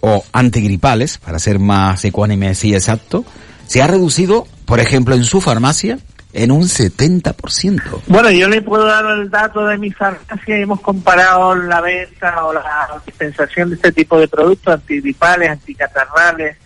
o 0.00 0.24
antigripales, 0.32 1.18
para 1.18 1.40
ser 1.40 1.58
más 1.58 2.04
ecuánime 2.04 2.52
y 2.62 2.74
exacto, 2.74 3.24
se 3.66 3.82
ha 3.82 3.88
reducido, 3.88 4.46
por 4.66 4.78
ejemplo, 4.78 5.16
en 5.16 5.24
su 5.24 5.40
farmacia 5.40 5.98
en 6.36 6.50
un 6.50 6.64
70%. 6.64 8.02
Bueno, 8.08 8.30
yo 8.30 8.46
le 8.48 8.60
puedo 8.60 8.84
dar 8.84 9.06
el 9.06 9.30
dato 9.30 9.66
de 9.66 9.78
mi 9.78 9.90
farmacia 9.90 10.56
hemos 10.58 10.82
comparado 10.82 11.54
la 11.54 11.80
venta 11.80 12.44
o 12.44 12.52
la 12.52 12.62
dispensación 13.06 13.70
de 13.70 13.76
este 13.76 13.90
tipo 13.90 14.20
de 14.20 14.28
productos 14.28 14.74
antigripales, 14.74 15.48
anticatarrales, 15.48 16.58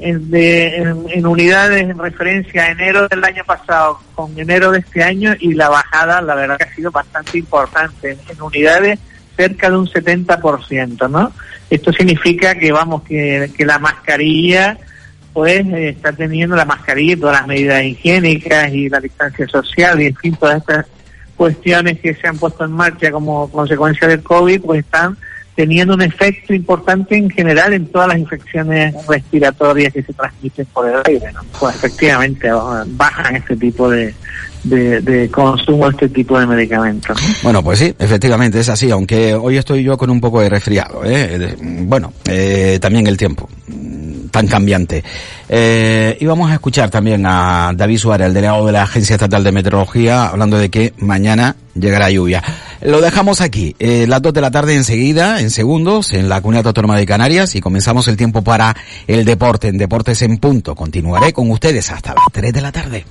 en, 0.00 0.34
en, 0.34 1.26
unidades 1.26 1.82
en 1.82 1.96
referencia 1.96 2.64
a 2.64 2.70
enero 2.72 3.06
del 3.06 3.22
año 3.22 3.44
pasado 3.44 4.00
con 4.16 4.36
enero 4.36 4.72
de 4.72 4.80
este 4.80 5.04
año 5.04 5.34
y 5.38 5.54
la 5.54 5.68
bajada, 5.68 6.20
la 6.20 6.34
verdad 6.34 6.58
que 6.58 6.64
ha 6.64 6.74
sido 6.74 6.90
bastante 6.90 7.38
importante, 7.38 8.18
en, 8.28 8.42
unidades 8.42 8.98
cerca 9.36 9.70
de 9.70 9.76
un 9.76 9.86
70%, 9.86 11.08
¿no? 11.08 11.32
Esto 11.70 11.92
significa 11.92 12.56
que, 12.56 12.72
vamos, 12.72 13.02
que, 13.04 13.52
que 13.56 13.64
la 13.64 13.78
mascarilla 13.78 14.76
pues 15.32 15.66
está 15.66 16.12
teniendo 16.12 16.56
la 16.56 16.64
mascarilla 16.64 17.14
y 17.14 17.16
todas 17.16 17.38
las 17.40 17.46
medidas 17.46 17.82
higiénicas 17.84 18.72
y 18.72 18.88
la 18.88 19.00
distancia 19.00 19.46
social 19.48 20.00
y 20.00 20.06
en 20.06 20.16
fin 20.16 20.36
todas 20.36 20.58
estas 20.58 20.86
cuestiones 21.36 21.98
que 22.00 22.14
se 22.14 22.28
han 22.28 22.38
puesto 22.38 22.64
en 22.64 22.72
marcha 22.72 23.10
como 23.10 23.50
consecuencia 23.50 24.06
del 24.06 24.22
COVID 24.22 24.60
pues 24.62 24.84
están 24.84 25.16
teniendo 25.54 25.94
un 25.94 26.02
efecto 26.02 26.54
importante 26.54 27.16
en 27.16 27.28
general 27.28 27.72
en 27.74 27.86
todas 27.86 28.08
las 28.08 28.18
infecciones 28.18 28.94
respiratorias 29.06 29.92
que 29.92 30.02
se 30.02 30.12
transmiten 30.12 30.66
por 30.72 30.88
el 30.88 30.94
aire. 31.04 31.32
Pues 31.58 31.76
efectivamente 31.76 32.48
bajan 32.86 33.36
este 33.36 33.56
tipo 33.56 33.90
de, 33.90 34.14
de, 34.64 35.30
consumo 35.30 35.90
este 35.90 36.08
tipo 36.08 36.38
de 36.38 36.46
medicamentos. 36.46 37.18
Bueno, 37.42 37.62
pues 37.62 37.80
sí, 37.80 37.94
efectivamente 37.98 38.60
es 38.60 38.68
así, 38.68 38.90
aunque 38.90 39.34
hoy 39.34 39.58
estoy 39.58 39.82
yo 39.82 39.98
con 39.98 40.08
un 40.08 40.20
poco 40.20 40.40
de 40.40 40.48
resfriado. 40.48 41.02
¿eh? 41.04 41.54
Bueno, 41.60 42.12
eh, 42.24 42.78
también 42.80 43.06
el 43.06 43.16
tiempo 43.16 43.48
tan 44.32 44.48
cambiante. 44.48 45.04
Eh, 45.48 46.16
y 46.18 46.26
vamos 46.26 46.50
a 46.50 46.54
escuchar 46.54 46.90
también 46.90 47.24
a 47.26 47.72
David 47.76 47.98
Suárez, 47.98 48.26
el 48.26 48.34
delegado 48.34 48.66
de 48.66 48.72
la 48.72 48.82
Agencia 48.82 49.14
Estatal 49.14 49.44
de 49.44 49.52
Meteorología, 49.52 50.26
hablando 50.26 50.58
de 50.58 50.70
que 50.70 50.94
mañana 50.96 51.54
llegará 51.74 52.10
lluvia. 52.10 52.42
Lo 52.80 53.00
dejamos 53.00 53.40
aquí, 53.40 53.76
eh, 53.78 54.06
las 54.08 54.20
dos 54.20 54.32
de 54.32 54.40
la 54.40 54.50
tarde 54.50 54.74
enseguida, 54.74 55.40
en 55.40 55.50
segundos, 55.50 56.12
en 56.14 56.28
la 56.28 56.40
Comunidad 56.40 56.66
Autónoma 56.66 56.96
de 56.96 57.06
Canarias 57.06 57.54
y 57.54 57.60
comenzamos 57.60 58.08
el 58.08 58.16
tiempo 58.16 58.42
para 58.42 58.74
el 59.06 59.24
deporte, 59.24 59.68
en 59.68 59.78
Deportes 59.78 60.22
en 60.22 60.38
Punto. 60.38 60.74
Continuaré 60.74 61.32
con 61.32 61.50
ustedes 61.50 61.90
hasta 61.90 62.14
las 62.14 62.24
3 62.32 62.52
de 62.52 62.60
la 62.60 62.72
tarde. 62.72 63.04